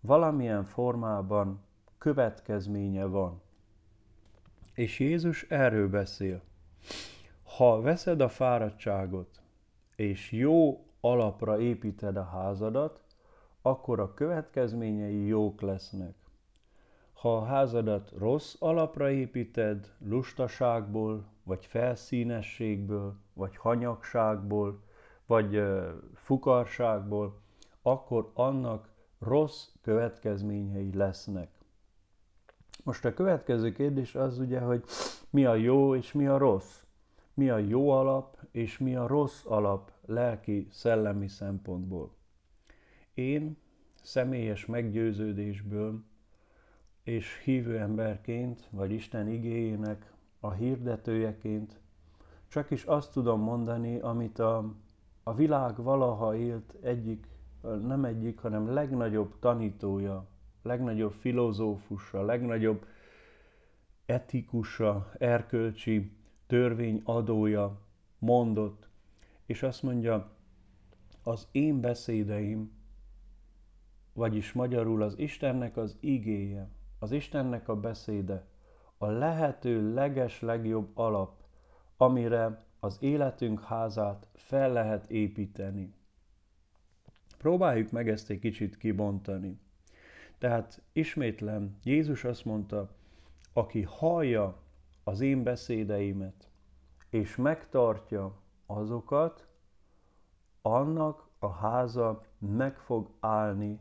valamilyen 0.00 0.64
formában 0.64 1.62
következménye 1.98 3.04
van. 3.04 3.42
És 4.74 4.98
Jézus 4.98 5.42
erről 5.42 5.88
beszél. 5.88 6.42
Ha 7.56 7.80
veszed 7.80 8.20
a 8.20 8.28
fáradtságot, 8.28 9.40
és 9.96 10.32
jó 10.32 10.86
alapra 11.00 11.60
építed 11.60 12.16
a 12.16 12.24
házadat, 12.24 13.03
akkor 13.66 14.00
a 14.00 14.14
következményei 14.14 15.26
jók 15.26 15.60
lesznek. 15.60 16.14
Ha 17.12 17.36
a 17.36 17.44
házadat 17.44 18.12
rossz 18.18 18.56
alapra 18.58 19.10
építed, 19.10 19.92
lustaságból, 19.98 21.24
vagy 21.42 21.66
felszínességből, 21.66 23.14
vagy 23.32 23.56
hanyagságból, 23.56 24.82
vagy 25.26 25.62
fukarságból, 26.14 27.40
akkor 27.82 28.30
annak 28.34 28.88
rossz 29.18 29.68
következményei 29.82 30.94
lesznek. 30.94 31.48
Most 32.82 33.04
a 33.04 33.14
következő 33.14 33.72
kérdés 33.72 34.14
az 34.14 34.38
ugye, 34.38 34.60
hogy 34.60 34.84
mi 35.30 35.44
a 35.44 35.54
jó 35.54 35.94
és 35.94 36.12
mi 36.12 36.26
a 36.26 36.38
rossz. 36.38 36.82
Mi 37.34 37.50
a 37.50 37.58
jó 37.58 37.90
alap 37.90 38.38
és 38.50 38.78
mi 38.78 38.96
a 38.96 39.06
rossz 39.06 39.44
alap 39.46 39.90
lelki, 40.06 40.68
szellemi 40.70 41.28
szempontból. 41.28 42.13
Én 43.14 43.56
személyes 44.02 44.66
meggyőződésből 44.66 46.02
és 47.02 47.40
hívő 47.44 47.78
emberként, 47.78 48.68
vagy 48.70 48.92
Isten 48.92 49.28
igéjének 49.28 50.12
a 50.40 50.52
hirdetőjeként 50.52 51.80
csak 52.48 52.70
is 52.70 52.84
azt 52.84 53.12
tudom 53.12 53.40
mondani, 53.40 53.98
amit 53.98 54.38
a, 54.38 54.74
a 55.22 55.34
világ 55.34 55.82
valaha 55.82 56.36
élt 56.36 56.74
egyik, 56.80 57.26
nem 57.62 58.04
egyik, 58.04 58.38
hanem 58.38 58.72
legnagyobb 58.72 59.38
tanítója, 59.38 60.26
legnagyobb 60.62 61.12
filozófusa, 61.12 62.22
legnagyobb 62.22 62.86
etikusa, 64.06 65.10
erkölcsi 65.18 66.16
törvényadója 66.46 67.80
mondott, 68.18 68.88
és 69.46 69.62
azt 69.62 69.82
mondja, 69.82 70.30
az 71.22 71.48
én 71.52 71.80
beszédeim, 71.80 72.72
vagyis 74.14 74.52
magyarul 74.52 75.02
az 75.02 75.18
Istennek 75.18 75.76
az 75.76 75.96
igéje, 76.00 76.68
az 76.98 77.12
Istennek 77.12 77.68
a 77.68 77.76
beszéde, 77.76 78.46
a 78.98 79.06
lehető 79.06 79.94
leges 79.94 80.40
legjobb 80.40 80.90
alap, 80.94 81.42
amire 81.96 82.64
az 82.80 82.96
életünk 83.00 83.60
házát 83.60 84.28
fel 84.34 84.72
lehet 84.72 85.10
építeni. 85.10 85.94
Próbáljuk 87.38 87.90
meg 87.90 88.08
ezt 88.08 88.30
egy 88.30 88.38
kicsit 88.38 88.76
kibontani. 88.76 89.60
Tehát 90.38 90.82
ismétlem, 90.92 91.76
Jézus 91.82 92.24
azt 92.24 92.44
mondta, 92.44 92.90
aki 93.52 93.82
hallja 93.82 94.62
az 95.04 95.20
én 95.20 95.42
beszédeimet, 95.42 96.48
és 97.10 97.36
megtartja 97.36 98.38
azokat, 98.66 99.46
annak 100.62 101.28
a 101.38 101.48
háza 101.48 102.22
meg 102.38 102.78
fog 102.78 103.10
állni 103.20 103.80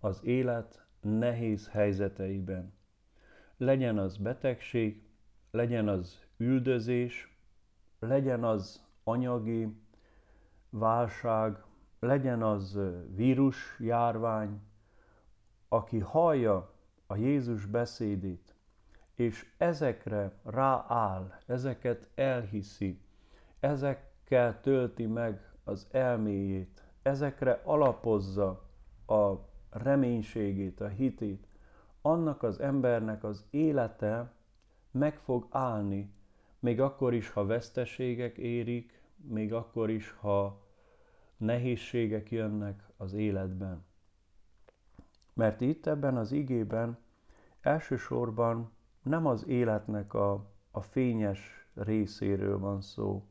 az 0.00 0.20
élet 0.24 0.84
nehéz 1.00 1.68
helyzeteiben. 1.68 2.72
Legyen 3.56 3.98
az 3.98 4.16
betegség, 4.16 5.02
legyen 5.50 5.88
az 5.88 6.24
üldözés, 6.36 7.38
legyen 7.98 8.44
az 8.44 8.84
anyagi 9.04 9.76
válság, 10.70 11.62
legyen 11.98 12.42
az 12.42 12.78
vírus, 13.14 13.76
járvány, 13.78 14.60
aki 15.68 15.98
hallja 15.98 16.74
a 17.06 17.16
Jézus 17.16 17.66
beszédét, 17.66 18.54
és 19.14 19.52
ezekre 19.56 20.32
rááll, 20.42 21.32
ezeket 21.46 22.08
elhiszi, 22.14 23.00
ezekkel 23.60 24.60
tölti 24.60 25.06
meg 25.06 25.52
az 25.64 25.86
elméjét, 25.90 26.84
ezekre 27.02 27.60
alapozza 27.64 28.68
a 29.06 29.49
reménységét, 29.70 30.80
a 30.80 30.88
hitét, 30.88 31.46
annak 32.02 32.42
az 32.42 32.60
embernek 32.60 33.24
az 33.24 33.44
élete 33.50 34.32
meg 34.90 35.18
fog 35.18 35.46
állni, 35.50 36.12
még 36.58 36.80
akkor 36.80 37.14
is, 37.14 37.30
ha 37.30 37.46
veszteségek 37.46 38.38
érik, 38.38 39.00
még 39.16 39.52
akkor 39.52 39.90
is, 39.90 40.10
ha 40.20 40.60
nehézségek 41.36 42.30
jönnek 42.30 42.88
az 42.96 43.12
életben. 43.12 43.84
Mert 45.32 45.60
itt 45.60 45.86
ebben 45.86 46.16
az 46.16 46.32
igében 46.32 46.98
elsősorban 47.60 48.70
nem 49.02 49.26
az 49.26 49.46
életnek 49.46 50.14
a, 50.14 50.46
a 50.70 50.80
fényes 50.80 51.68
részéről 51.74 52.58
van 52.58 52.80
szó, 52.80 53.24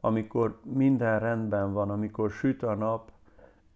amikor 0.00 0.60
minden 0.64 1.18
rendben 1.18 1.72
van, 1.72 1.90
amikor 1.90 2.30
süt 2.30 2.62
a 2.62 2.74
nap, 2.74 3.12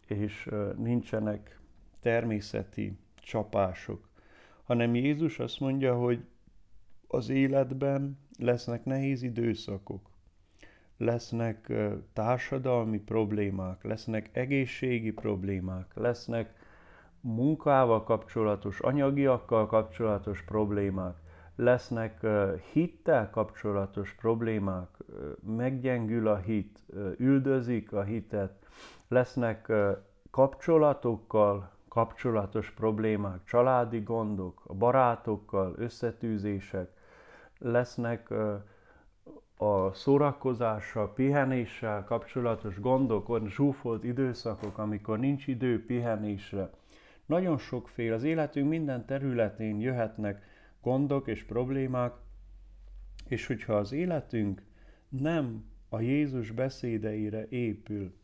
és 0.07 0.51
nincsenek 0.77 1.61
természeti 2.05 2.99
csapások, 3.14 4.09
hanem 4.64 4.95
Jézus 4.95 5.38
azt 5.38 5.61
mondja, 5.61 5.95
hogy 5.95 6.25
az 7.09 7.29
életben 7.29 8.19
lesznek 8.38 8.85
nehéz 8.85 9.23
időszakok, 9.23 10.11
lesznek 10.97 11.73
társadalmi 12.12 12.99
problémák, 12.99 13.85
lesznek 13.85 14.31
egészségi 14.33 15.12
problémák, 15.12 15.95
lesznek 15.95 16.55
munkával 17.21 18.05
kapcsolatos, 18.05 18.81
anyagiakkal 18.81 19.67
kapcsolatos 19.67 20.43
problémák, 20.43 21.17
lesznek 21.57 22.27
hittel 22.73 23.31
kapcsolatos 23.31 24.14
problémák, 24.14 24.88
meggyengül 25.57 26.29
a 26.29 26.37
hit, 26.37 26.79
üldözik 27.17 27.93
a 27.93 28.03
hitet, 28.03 28.67
lesznek 29.09 29.73
kapcsolatokkal 30.31 31.74
kapcsolatos 31.95 32.71
problémák, 32.71 33.45
családi 33.45 34.01
gondok, 34.01 34.63
a 34.67 34.75
barátokkal 34.75 35.75
összetűzések, 35.77 36.91
lesznek 37.59 38.31
a 39.57 39.93
szórakozással, 39.93 41.13
pihenéssel 41.13 42.05
kapcsolatos 42.05 42.81
gondok, 42.81 43.29
olyan 43.29 43.49
zsúfolt 43.49 44.05
időszakok, 44.05 44.79
amikor 44.79 45.19
nincs 45.19 45.47
idő 45.47 45.85
pihenésre. 45.85 46.71
Nagyon 47.27 47.59
sokféle, 47.59 48.15
az 48.15 48.23
életünk 48.23 48.69
minden 48.69 49.07
területén 49.07 49.81
jöhetnek 49.81 50.43
gondok 50.83 51.27
és 51.27 51.45
problémák, 51.45 52.13
és 53.29 53.47
hogyha 53.47 53.75
az 53.75 53.93
életünk 53.93 54.63
nem 55.09 55.65
a 55.89 56.01
Jézus 56.01 56.51
beszédeire 56.51 57.49
épül, 57.49 58.15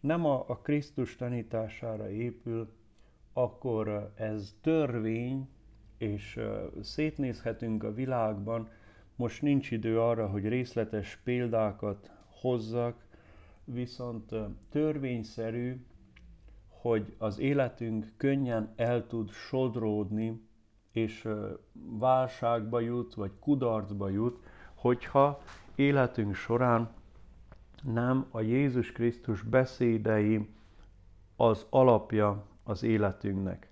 nem 0.00 0.24
a, 0.24 0.44
a 0.48 0.58
Krisztus 0.58 1.16
tanítására 1.16 2.10
épül, 2.10 2.74
akkor 3.38 4.12
ez 4.14 4.54
törvény, 4.60 5.48
és 5.98 6.40
szétnézhetünk 6.80 7.82
a 7.82 7.94
világban, 7.94 8.68
most 9.16 9.42
nincs 9.42 9.70
idő 9.70 10.00
arra, 10.00 10.28
hogy 10.28 10.48
részletes 10.48 11.20
példákat 11.24 12.10
hozzak, 12.40 13.04
viszont 13.64 14.34
törvényszerű, 14.70 15.84
hogy 16.68 17.14
az 17.18 17.38
életünk 17.38 18.12
könnyen 18.16 18.72
el 18.76 19.06
tud 19.06 19.30
sodródni, 19.30 20.40
és 20.92 21.28
válságba 21.98 22.80
jut, 22.80 23.14
vagy 23.14 23.32
kudarcba 23.40 24.08
jut, 24.08 24.44
hogyha 24.74 25.42
életünk 25.74 26.34
során 26.34 26.90
nem 27.82 28.26
a 28.30 28.40
Jézus 28.40 28.92
Krisztus 28.92 29.42
beszédei 29.42 30.48
az 31.36 31.66
alapja 31.70 32.54
az 32.66 32.82
életünknek. 32.82 33.68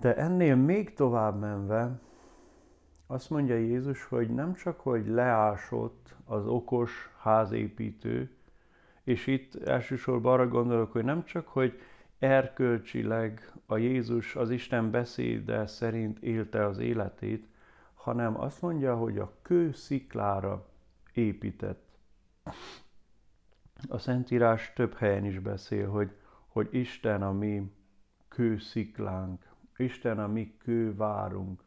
De 0.00 0.16
ennél 0.16 0.56
még 0.56 0.94
tovább 0.94 1.38
menve, 1.38 2.00
azt 3.06 3.30
mondja 3.30 3.54
Jézus, 3.54 4.04
hogy 4.04 4.30
nem 4.30 4.54
csak, 4.54 4.80
hogy 4.80 5.06
leásott 5.06 6.14
az 6.24 6.46
okos 6.46 7.10
házépítő, 7.18 8.30
és 9.04 9.26
itt 9.26 9.54
elsősorban 9.54 10.32
arra 10.32 10.48
gondolok, 10.48 10.92
hogy 10.92 11.04
nem 11.04 11.24
csak, 11.24 11.48
hogy 11.48 11.80
erkölcsileg 12.18 13.52
a 13.66 13.76
Jézus 13.76 14.36
az 14.36 14.50
Isten 14.50 14.90
beszéde 14.90 15.66
szerint 15.66 16.18
élte 16.18 16.66
az 16.66 16.78
életét, 16.78 17.46
hanem 17.94 18.40
azt 18.40 18.62
mondja, 18.62 18.96
hogy 18.96 19.18
a 19.18 19.32
kő 19.42 19.72
sziklára 19.72 20.68
épített. 21.12 21.98
A 23.88 23.98
Szentírás 23.98 24.72
több 24.72 24.94
helyen 24.94 25.24
is 25.24 25.38
beszél, 25.38 25.88
hogy, 25.88 26.10
hogy 26.46 26.68
Isten 26.70 27.22
a 27.22 27.32
mi 27.32 27.72
kősziklánk, 28.38 29.46
Isten 29.76 30.18
a 30.18 30.26
mi 30.26 30.56
kővárunk. 30.58 31.62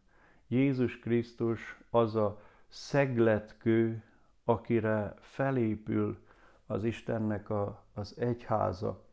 Jézus 0.47 0.99
Krisztus 0.99 1.79
az 1.89 2.15
a 2.15 2.41
szegletkő, 2.67 4.03
akire 4.43 5.13
felépül 5.19 6.17
az 6.65 6.83
Istennek 6.83 7.49
a, 7.49 7.83
az 7.93 8.15
egyháza. 8.17 9.05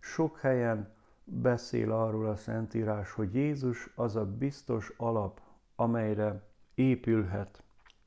Sok 0.00 0.38
helyen 0.38 0.94
beszél 1.24 1.92
arról 1.92 2.28
a 2.28 2.36
Szentírás, 2.36 3.12
hogy 3.12 3.34
Jézus 3.34 3.90
az 3.94 4.16
a 4.16 4.26
biztos 4.26 4.92
alap, 4.96 5.40
amelyre 5.76 6.42
épülhet 6.74 7.62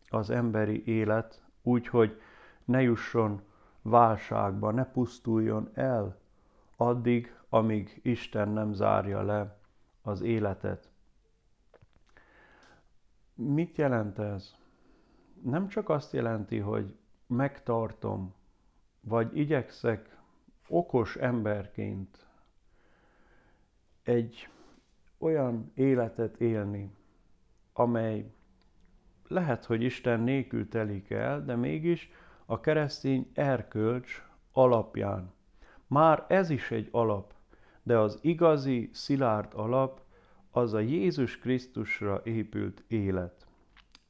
az 0.09 0.29
emberi 0.29 0.85
élet, 0.85 1.41
úgyhogy 1.61 2.21
ne 2.65 2.81
jusson 2.81 3.41
válságba, 3.81 4.71
ne 4.71 4.85
pusztuljon 4.85 5.69
el 5.73 6.17
addig, 6.75 7.35
amíg 7.53 7.99
Isten 8.03 8.49
nem 8.49 8.73
zárja 8.73 9.21
le 9.21 9.59
az 10.01 10.21
életet. 10.21 10.89
Mit 13.33 13.77
jelent 13.77 14.19
ez? 14.19 14.55
Nem 15.43 15.67
csak 15.67 15.89
azt 15.89 16.13
jelenti, 16.13 16.57
hogy 16.57 16.95
megtartom, 17.27 18.33
vagy 19.01 19.37
igyekszek 19.37 20.17
okos 20.67 21.15
emberként 21.15 22.25
egy 24.03 24.49
olyan 25.17 25.71
életet 25.73 26.39
élni, 26.39 26.95
amely 27.73 28.33
lehet, 29.27 29.65
hogy 29.65 29.81
Isten 29.81 30.19
nélkül 30.19 30.67
telik 30.67 31.09
el, 31.09 31.45
de 31.45 31.55
mégis 31.55 32.11
a 32.45 32.59
keresztény 32.59 33.31
erkölcs 33.33 34.25
alapján. 34.51 35.33
Már 35.87 36.25
ez 36.27 36.49
is 36.49 36.71
egy 36.71 36.87
alap, 36.91 37.32
de 37.83 37.97
az 37.97 38.19
igazi, 38.21 38.89
szilárd 38.93 39.51
alap 39.53 40.01
az 40.51 40.73
a 40.73 40.79
Jézus 40.79 41.37
Krisztusra 41.37 42.21
épült 42.23 42.83
élet. 42.87 43.45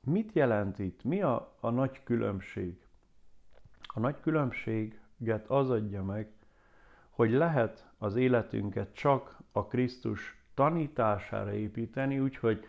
Mit 0.04 0.34
jelent 0.34 0.80
itt? 0.80 1.04
Mi 1.04 1.22
a, 1.22 1.56
a 1.60 1.70
nagy 1.70 2.04
különbség? 2.04 2.78
A 3.94 4.00
nagy 4.00 4.20
különbséget 4.22 5.48
az 5.48 5.70
adja 5.70 6.04
meg, 6.04 6.32
hogy 7.10 7.32
lehet 7.32 7.90
az 7.98 8.16
életünket 8.16 8.94
csak 8.94 9.38
a 9.52 9.68
Krisztus 9.68 10.38
tanítására 10.54 11.54
építeni, 11.54 12.20
úgyhogy 12.20 12.66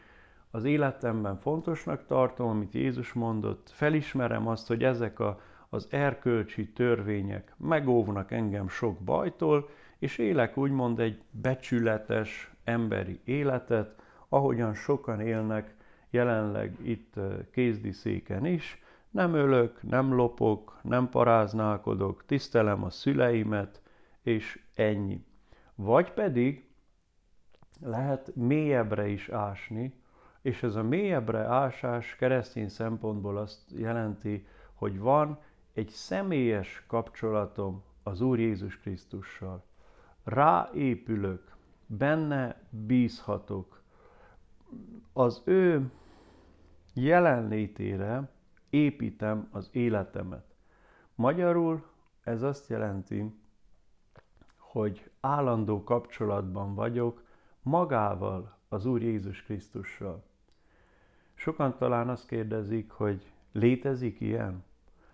az 0.50 0.64
életemben 0.64 1.38
fontosnak 1.38 2.06
tartom, 2.06 2.48
amit 2.48 2.72
Jézus 2.72 3.12
mondott, 3.12 3.70
felismerem 3.70 4.48
azt, 4.48 4.66
hogy 4.66 4.84
ezek 4.84 5.18
a, 5.18 5.40
az 5.68 5.86
erkölcsi 5.90 6.68
törvények 6.68 7.54
megóvnak 7.56 8.30
engem 8.30 8.68
sok 8.68 8.98
bajtól, 8.98 9.68
és 10.04 10.18
élek 10.18 10.56
úgymond 10.56 11.00
egy 11.00 11.22
becsületes 11.30 12.50
emberi 12.64 13.20
életet, 13.24 14.02
ahogyan 14.28 14.74
sokan 14.74 15.20
élnek 15.20 15.74
jelenleg 16.10 16.76
itt 16.82 17.14
kézdiszéken 17.50 18.46
is. 18.46 18.82
Nem 19.10 19.34
ölök, 19.34 19.82
nem 19.82 20.14
lopok, 20.14 20.78
nem 20.82 21.08
paráználkodok, 21.08 22.24
tisztelem 22.26 22.84
a 22.84 22.90
szüleimet, 22.90 23.82
és 24.22 24.62
ennyi. 24.74 25.24
Vagy 25.74 26.12
pedig 26.12 26.68
lehet 27.80 28.34
mélyebbre 28.34 29.08
is 29.08 29.28
ásni, 29.28 29.94
és 30.42 30.62
ez 30.62 30.74
a 30.74 30.82
mélyebbre 30.82 31.38
ásás 31.38 32.16
keresztény 32.16 32.68
szempontból 32.68 33.36
azt 33.36 33.70
jelenti, 33.76 34.46
hogy 34.74 34.98
van 34.98 35.38
egy 35.72 35.88
személyes 35.88 36.84
kapcsolatom 36.86 37.82
az 38.02 38.20
Úr 38.20 38.38
Jézus 38.38 38.78
Krisztussal. 38.78 39.64
Ráépülök, 40.24 41.56
benne 41.86 42.62
bízhatok. 42.70 43.82
Az 45.12 45.42
ő 45.44 45.90
jelenlétére 46.94 48.30
építem 48.70 49.48
az 49.50 49.68
életemet. 49.72 50.54
Magyarul 51.14 51.86
ez 52.22 52.42
azt 52.42 52.68
jelenti, 52.68 53.34
hogy 54.56 55.10
állandó 55.20 55.84
kapcsolatban 55.84 56.74
vagyok 56.74 57.22
magával, 57.62 58.56
az 58.68 58.86
Úr 58.86 59.02
Jézus 59.02 59.42
Krisztussal. 59.42 60.24
Sokan 61.34 61.76
talán 61.76 62.08
azt 62.08 62.26
kérdezik, 62.26 62.90
hogy 62.90 63.32
létezik 63.52 64.20
ilyen? 64.20 64.64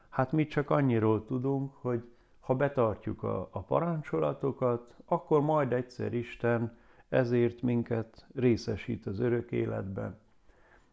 Hát 0.08 0.32
mi 0.32 0.46
csak 0.46 0.70
annyiról 0.70 1.24
tudunk, 1.24 1.74
hogy 1.74 2.10
ha 2.50 2.56
betartjuk 2.56 3.22
a, 3.22 3.48
a 3.50 3.62
parancsolatokat, 3.62 4.94
akkor 5.04 5.40
majd 5.40 5.72
egyszer 5.72 6.12
Isten 6.12 6.76
ezért 7.08 7.62
minket 7.62 8.26
részesít 8.34 9.06
az 9.06 9.18
örök 9.18 9.52
életben. 9.52 10.18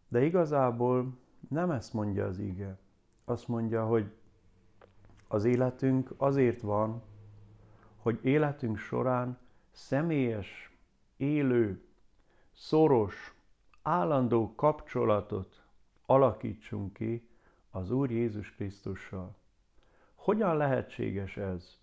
De 0.08 0.26
igazából 0.26 1.18
nem 1.50 1.72
ezt 1.72 1.94
mondja 1.94 2.26
az 2.26 2.40
ige. 2.40 2.78
Azt 3.26 3.48
mondja, 3.48 3.86
hogy 3.86 4.12
az 5.28 5.46
életünk 5.46 6.14
azért 6.18 6.62
van, 6.62 7.02
hogy 7.98 8.20
életünk 8.22 8.78
során 8.78 9.38
személyes, 9.72 10.78
élő, 11.16 11.82
szoros, 12.54 13.36
állandó 13.82 14.54
kapcsolatot 14.56 15.64
alakítsunk 16.06 16.94
ki 16.94 17.28
az 17.72 17.92
Úr 17.92 18.12
Jézus 18.12 18.52
Krisztussal. 18.52 19.36
Hogyan 20.28 20.58
lehetséges 20.58 21.38
ez? 21.38 21.80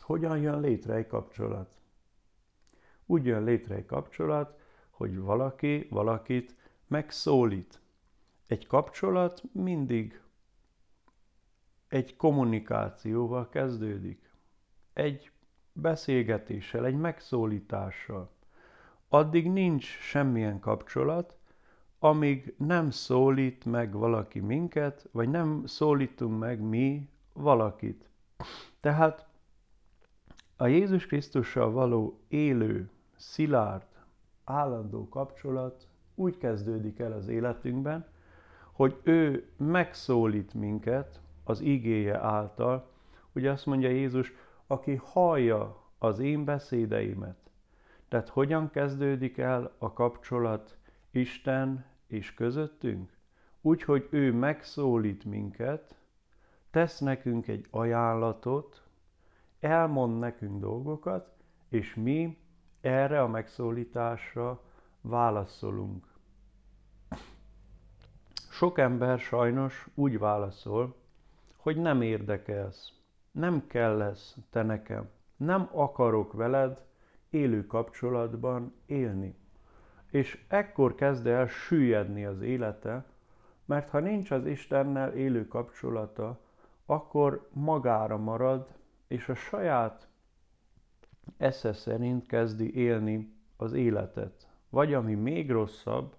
Hogyan 0.00 0.38
jön 0.38 0.60
létre 0.60 0.94
egy 0.94 1.06
kapcsolat? 1.06 1.78
Úgy 3.06 3.24
jön 3.24 3.44
létre 3.44 3.74
egy 3.74 3.86
kapcsolat, 3.86 4.60
hogy 4.90 5.18
valaki 5.18 5.86
valakit 5.90 6.56
megszólít. 6.86 7.80
Egy 8.46 8.66
kapcsolat 8.66 9.42
mindig 9.52 10.20
egy 11.88 12.16
kommunikációval 12.16 13.48
kezdődik. 13.48 14.30
Egy 14.92 15.30
beszélgetéssel, 15.72 16.84
egy 16.84 16.98
megszólítással. 16.98 18.30
Addig 19.08 19.50
nincs 19.50 19.84
semmilyen 19.84 20.60
kapcsolat, 20.60 21.36
amíg 21.98 22.54
nem 22.58 22.90
szólít 22.90 23.64
meg 23.64 23.92
valaki 23.92 24.40
minket, 24.40 25.08
vagy 25.12 25.28
nem 25.28 25.62
szólítunk 25.66 26.38
meg 26.38 26.60
mi 26.60 27.08
valakit. 27.32 28.08
Tehát 28.80 29.26
a 30.56 30.66
Jézus 30.66 31.06
Krisztussal 31.06 31.70
való 31.70 32.20
élő, 32.28 32.90
szilárd, 33.16 33.86
állandó 34.44 35.08
kapcsolat 35.08 35.88
úgy 36.14 36.38
kezdődik 36.38 36.98
el 36.98 37.12
az 37.12 37.28
életünkben, 37.28 38.06
hogy 38.72 39.00
ő 39.02 39.48
megszólít 39.56 40.54
minket 40.54 41.20
az 41.44 41.60
igéje 41.60 42.18
által. 42.18 42.90
Ugye 43.32 43.50
azt 43.50 43.66
mondja 43.66 43.88
Jézus, 43.88 44.32
aki 44.66 44.94
hallja 44.94 45.82
az 45.98 46.18
én 46.18 46.44
beszédeimet. 46.44 47.36
Tehát 48.08 48.28
hogyan 48.28 48.70
kezdődik 48.70 49.38
el 49.38 49.74
a 49.78 49.92
kapcsolat 49.92 50.76
Isten 51.16 51.84
és 52.06 52.34
közöttünk? 52.34 53.12
Úgy, 53.60 53.82
hogy 53.82 54.08
ő 54.10 54.32
megszólít 54.32 55.24
minket, 55.24 55.94
tesz 56.70 56.98
nekünk 56.98 57.48
egy 57.48 57.66
ajánlatot, 57.70 58.82
elmond 59.60 60.18
nekünk 60.18 60.60
dolgokat, 60.60 61.28
és 61.68 61.94
mi 61.94 62.38
erre 62.80 63.22
a 63.22 63.28
megszólításra 63.28 64.62
válaszolunk. 65.00 66.06
Sok 68.50 68.78
ember 68.78 69.18
sajnos 69.18 69.88
úgy 69.94 70.18
válaszol, 70.18 70.96
hogy 71.56 71.76
nem 71.76 72.02
érdekelsz, 72.02 72.92
nem 73.30 73.66
kell 73.66 73.96
lesz 73.96 74.36
te 74.50 74.62
nekem, 74.62 75.10
nem 75.36 75.68
akarok 75.72 76.32
veled 76.32 76.84
élő 77.30 77.66
kapcsolatban 77.66 78.74
élni. 78.86 79.44
És 80.16 80.44
ekkor 80.48 80.94
kezd 80.94 81.26
el 81.26 81.46
süllyedni 81.46 82.24
az 82.24 82.40
élete, 82.40 83.04
mert 83.64 83.90
ha 83.90 83.98
nincs 83.98 84.30
az 84.30 84.46
Istennel 84.46 85.12
élő 85.12 85.48
kapcsolata, 85.48 86.40
akkor 86.86 87.48
magára 87.52 88.16
marad, 88.16 88.68
és 89.06 89.28
a 89.28 89.34
saját 89.34 90.08
esze 91.36 91.72
szerint 91.72 92.26
kezdi 92.26 92.74
élni 92.74 93.34
az 93.56 93.72
életet. 93.72 94.48
Vagy 94.68 94.94
ami 94.94 95.14
még 95.14 95.50
rosszabb, 95.50 96.14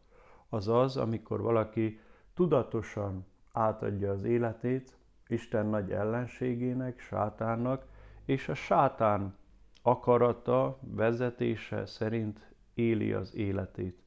az 0.49 0.67
az, 0.67 0.97
amikor 0.97 1.41
valaki 1.41 1.99
tudatosan 2.33 3.25
átadja 3.51 4.11
az 4.11 4.23
életét 4.23 4.97
Isten 5.27 5.65
nagy 5.65 5.91
ellenségének, 5.91 6.99
sátánnak, 6.99 7.85
és 8.25 8.49
a 8.49 8.53
sátán 8.53 9.35
akarata, 9.81 10.79
vezetése 10.81 11.85
szerint 11.85 12.55
éli 12.77 13.11
az 13.11 13.35
életét. 13.35 14.01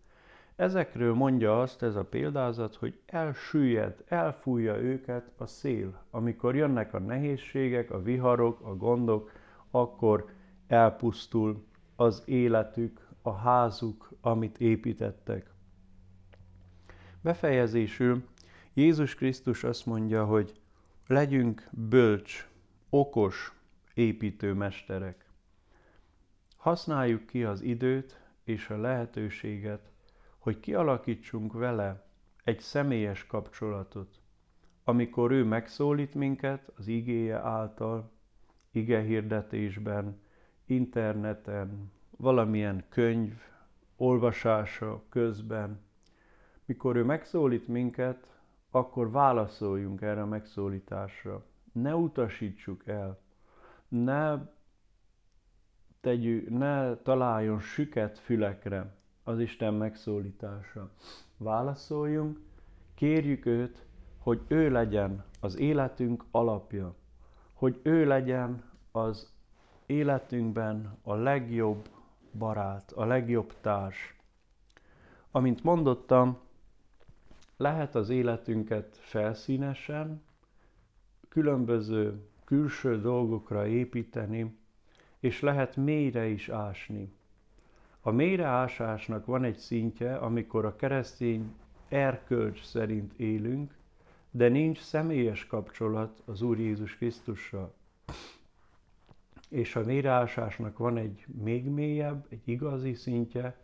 Ezekről 0.57 1.15
mondja 1.15 1.61
azt 1.61 1.83
ez 1.83 1.97
a 1.97 2.05
példázat, 2.05 2.75
hogy 2.75 3.01
elsüllyed, 3.07 4.05
elfújja 4.07 4.77
őket 4.77 5.31
a 5.37 5.47
szél. 5.47 6.03
Amikor 6.11 6.57
jönnek 6.57 6.95
a 6.95 6.99
nehézségek, 6.99 7.91
a 7.91 8.03
viharok, 8.03 8.61
a 8.61 8.77
gondok, 8.77 9.33
akkor 9.71 10.29
elpusztul 10.67 11.65
az 11.97 12.23
életük, 12.27 13.09
a 13.23 13.33
házuk, 13.33 14.11
amit 14.21 14.59
építettek. 14.59 15.51
Befejezésül 17.21 18.25
Jézus 18.75 19.15
Krisztus 19.15 19.65
azt 19.65 19.87
mondja, 19.87 20.25
hogy 20.25 20.53
legyünk 21.07 21.69
bölcs, 21.71 22.49
okos 22.91 23.53
építőmesterek. 23.95 25.29
Használjuk 26.57 27.27
ki 27.27 27.45
az 27.45 27.63
időt 27.63 28.20
és 28.45 28.71
a 28.71 28.77
lehetőséget, 28.77 29.91
hogy 30.39 30.61
kialakítsunk 30.61 31.53
vele 31.53 32.07
egy 32.45 32.61
személyes 32.61 33.27
kapcsolatot, 33.27 34.21
amikor 34.85 35.31
ő 35.31 35.45
megszólít 35.45 36.15
minket 36.15 36.73
az 36.77 36.87
igéje 36.87 37.37
által, 37.39 38.11
ige 38.71 39.01
hirdetésben, 39.01 40.21
interneten, 40.65 41.93
valamilyen 42.17 42.85
könyv 42.89 43.33
olvasása 43.97 45.03
közben. 45.09 45.81
Mikor 46.65 46.97
ő 46.97 47.05
megszólít 47.05 47.69
minket, 47.69 48.27
akkor 48.71 49.11
válaszoljunk 49.11 50.01
erre 50.01 50.23
a 50.23 50.27
megszólításra. 50.27 51.45
Ne 51.73 51.95
utasítsuk 51.97 52.87
el, 52.87 53.21
ne, 53.89 54.39
tegyük, 56.01 56.49
ne 56.49 56.97
találjon 56.97 57.61
süket 57.61 58.19
fülekre 58.19 58.95
az 59.25 59.39
Isten 59.39 59.75
megszólítása. 59.75 60.91
Válaszoljunk, 61.37 62.39
kérjük 62.95 63.47
őt, 63.47 63.85
hogy 64.19 64.41
ő 64.49 64.71
legyen 64.71 65.25
az 65.41 65.59
életünk 65.59 66.25
alapja, 66.31 66.95
hogy 67.53 67.81
ő 67.83 68.07
legyen 68.07 68.63
az 68.93 69.33
életünkben 69.87 70.99
a 71.03 71.15
legjobb 71.15 71.89
barát, 72.39 72.93
a 72.93 73.05
legjobb 73.05 73.55
társ. 73.61 74.17
Amint 75.31 75.63
mondottam, 75.63 76.39
lehet 77.57 77.95
az 77.95 78.09
életünket 78.09 78.97
felszínesen, 78.97 80.23
különböző 81.29 82.29
külső 82.45 83.01
dolgokra 83.01 83.67
építeni, 83.67 84.60
és 85.21 85.41
lehet 85.41 85.77
mélyre 85.77 86.27
is 86.27 86.49
ásni. 86.49 87.13
A 88.01 88.11
mélyre 88.11 88.47
ásásnak 88.47 89.27
van 89.27 89.45
egy 89.45 89.59
szintje, 89.59 90.17
amikor 90.17 90.65
a 90.65 90.77
keresztény 90.77 91.55
erkölcs 91.89 92.65
szerint 92.65 93.13
élünk, 93.17 93.75
de 94.31 94.49
nincs 94.49 94.79
személyes 94.81 95.47
kapcsolat 95.47 96.23
az 96.25 96.43
Úr 96.43 96.59
Jézus 96.59 96.97
Krisztussal. 96.97 97.75
És 99.49 99.77
a 99.77 99.85
mélyreásásnak 99.85 100.79
van 100.79 100.97
egy 100.97 101.25
még 101.27 101.65
mélyebb, 101.65 102.27
egy 102.29 102.43
igazi 102.45 102.95
szintje, 102.95 103.57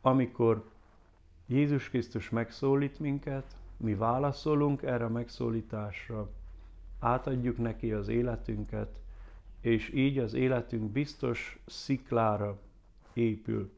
amikor 0.00 0.70
Jézus 1.46 1.88
Krisztus 1.88 2.30
megszólít 2.30 2.98
minket, 2.98 3.56
mi 3.76 3.94
válaszolunk 3.94 4.82
erre 4.82 5.04
a 5.04 5.08
megszólításra, 5.08 6.30
átadjuk 6.98 7.58
neki 7.58 7.92
az 7.92 8.08
életünket, 8.08 8.98
és 9.60 9.92
így 9.94 10.18
az 10.18 10.34
életünk 10.34 10.90
biztos 10.90 11.58
sziklára 11.66 12.58
épül. 13.12 13.72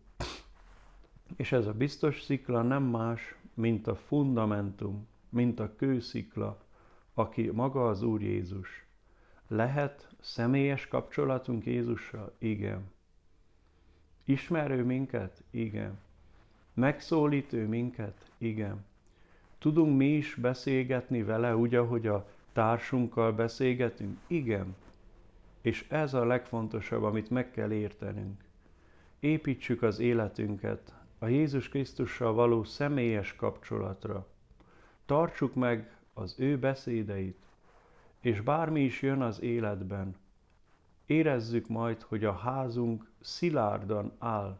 És 1.36 1.52
ez 1.52 1.66
a 1.66 1.72
biztos 1.72 2.22
szikla 2.22 2.62
nem 2.62 2.82
más, 2.82 3.36
mint 3.54 3.86
a 3.86 3.94
fundamentum, 3.94 5.06
mint 5.28 5.60
a 5.60 5.76
kőszikla, 5.76 6.58
aki 7.14 7.50
maga 7.50 7.88
az 7.88 8.02
Úr 8.02 8.22
Jézus. 8.22 8.86
Lehet 9.48 10.08
személyes 10.20 10.88
kapcsolatunk 10.88 11.66
Jézussal? 11.66 12.34
Igen. 12.38 12.90
Ismerő 14.24 14.84
minket? 14.84 15.42
Igen. 15.50 15.98
Megszólít 16.74 17.68
minket? 17.68 18.30
Igen. 18.38 18.84
Tudunk 19.58 19.96
mi 19.96 20.16
is 20.16 20.34
beszélgetni 20.34 21.22
vele 21.22 21.56
úgy, 21.56 21.74
ahogy 21.74 22.06
a 22.06 22.28
társunkkal 22.52 23.32
beszélgetünk? 23.32 24.18
Igen. 24.26 24.76
És 25.60 25.86
ez 25.88 26.14
a 26.14 26.24
legfontosabb, 26.24 27.02
amit 27.02 27.30
meg 27.30 27.50
kell 27.50 27.72
értenünk. 27.72 28.44
Építsük 29.20 29.82
az 29.82 29.98
életünket 29.98 30.94
a 31.18 31.26
Jézus 31.26 31.68
Krisztussal 31.68 32.32
való 32.32 32.64
személyes 32.64 33.36
kapcsolatra. 33.36 34.26
Tartsuk 35.06 35.54
meg 35.54 35.96
az 36.14 36.34
ő 36.38 36.58
beszédeit, 36.58 37.38
és 38.20 38.40
bármi 38.40 38.80
is 38.80 39.02
jön 39.02 39.22
az 39.22 39.42
életben, 39.42 40.16
érezzük 41.06 41.68
majd, 41.68 42.02
hogy 42.02 42.24
a 42.24 42.32
házunk 42.32 43.10
szilárdan 43.20 44.12
áll, 44.18 44.58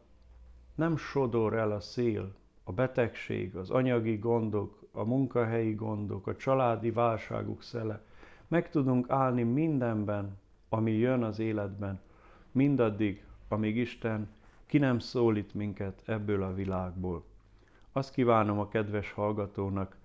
nem 0.75 0.97
sodor 0.97 1.55
el 1.55 1.73
a 1.73 1.81
szél, 1.81 2.35
a 2.65 2.73
betegség, 2.73 3.57
az 3.57 3.71
anyagi 3.71 4.17
gondok, 4.17 4.87
a 4.93 5.05
munkahelyi 5.05 5.75
gondok, 5.75 6.27
a 6.27 6.37
családi 6.37 6.91
válságuk 6.91 7.63
szele. 7.63 8.03
Meg 8.49 8.71
tudunk 8.71 9.11
állni 9.11 9.43
mindenben, 9.43 10.39
ami 10.69 10.93
jön 10.93 11.23
az 11.23 11.39
életben, 11.39 12.01
mindaddig, 12.53 13.25
amíg 13.49 13.77
Isten 13.77 14.29
ki 14.67 14.79
nem 14.79 14.99
szólít 14.99 15.55
minket 15.55 16.03
ebből 16.05 16.43
a 16.43 16.55
világból. 16.55 17.25
Azt 17.93 18.13
kívánom 18.13 18.59
a 18.59 18.69
kedves 18.69 19.13
hallgatónak, 19.13 19.97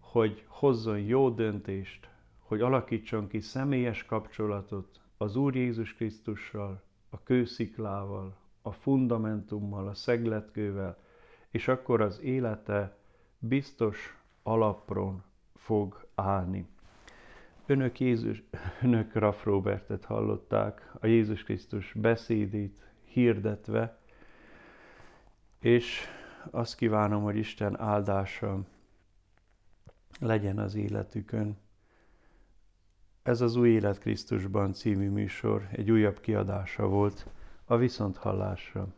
hogy 0.00 0.44
hozzon 0.46 0.98
jó 0.98 1.30
döntést, 1.30 2.08
hogy 2.38 2.60
alakítson 2.60 3.28
ki 3.28 3.40
személyes 3.40 4.04
kapcsolatot 4.04 5.00
az 5.16 5.36
Úr 5.36 5.56
Jézus 5.56 5.94
Krisztussal, 5.94 6.82
a 7.10 7.22
kősziklával, 7.22 8.36
a 8.62 8.72
fundamentummal, 8.72 9.88
a 9.88 9.94
szegletkővel, 9.94 10.98
és 11.50 11.68
akkor 11.68 12.00
az 12.00 12.20
élete 12.20 12.96
biztos 13.38 14.16
alapron 14.42 15.22
fog 15.54 16.06
állni. 16.14 16.66
Önök, 17.70 18.00
Jézus, 18.00 18.42
önök 18.82 19.14
Raff 19.14 19.44
Robertet 19.44 20.04
hallották, 20.04 20.90
a 21.00 21.06
Jézus 21.06 21.42
Krisztus 21.42 21.92
beszédét 21.92 22.90
hirdetve, 23.04 23.98
és 25.60 26.00
azt 26.50 26.76
kívánom, 26.76 27.22
hogy 27.22 27.36
Isten 27.36 27.80
áldása 27.80 28.60
legyen 30.20 30.58
az 30.58 30.74
életükön. 30.74 31.58
Ez 33.22 33.40
az 33.40 33.56
Új 33.56 33.68
Élet 33.68 33.98
Krisztusban 33.98 34.72
című 34.72 35.08
műsor 35.08 35.68
egy 35.72 35.90
újabb 35.90 36.20
kiadása 36.20 36.86
volt 36.88 37.26
a 37.64 37.76
Viszonthallásra. 37.76 38.88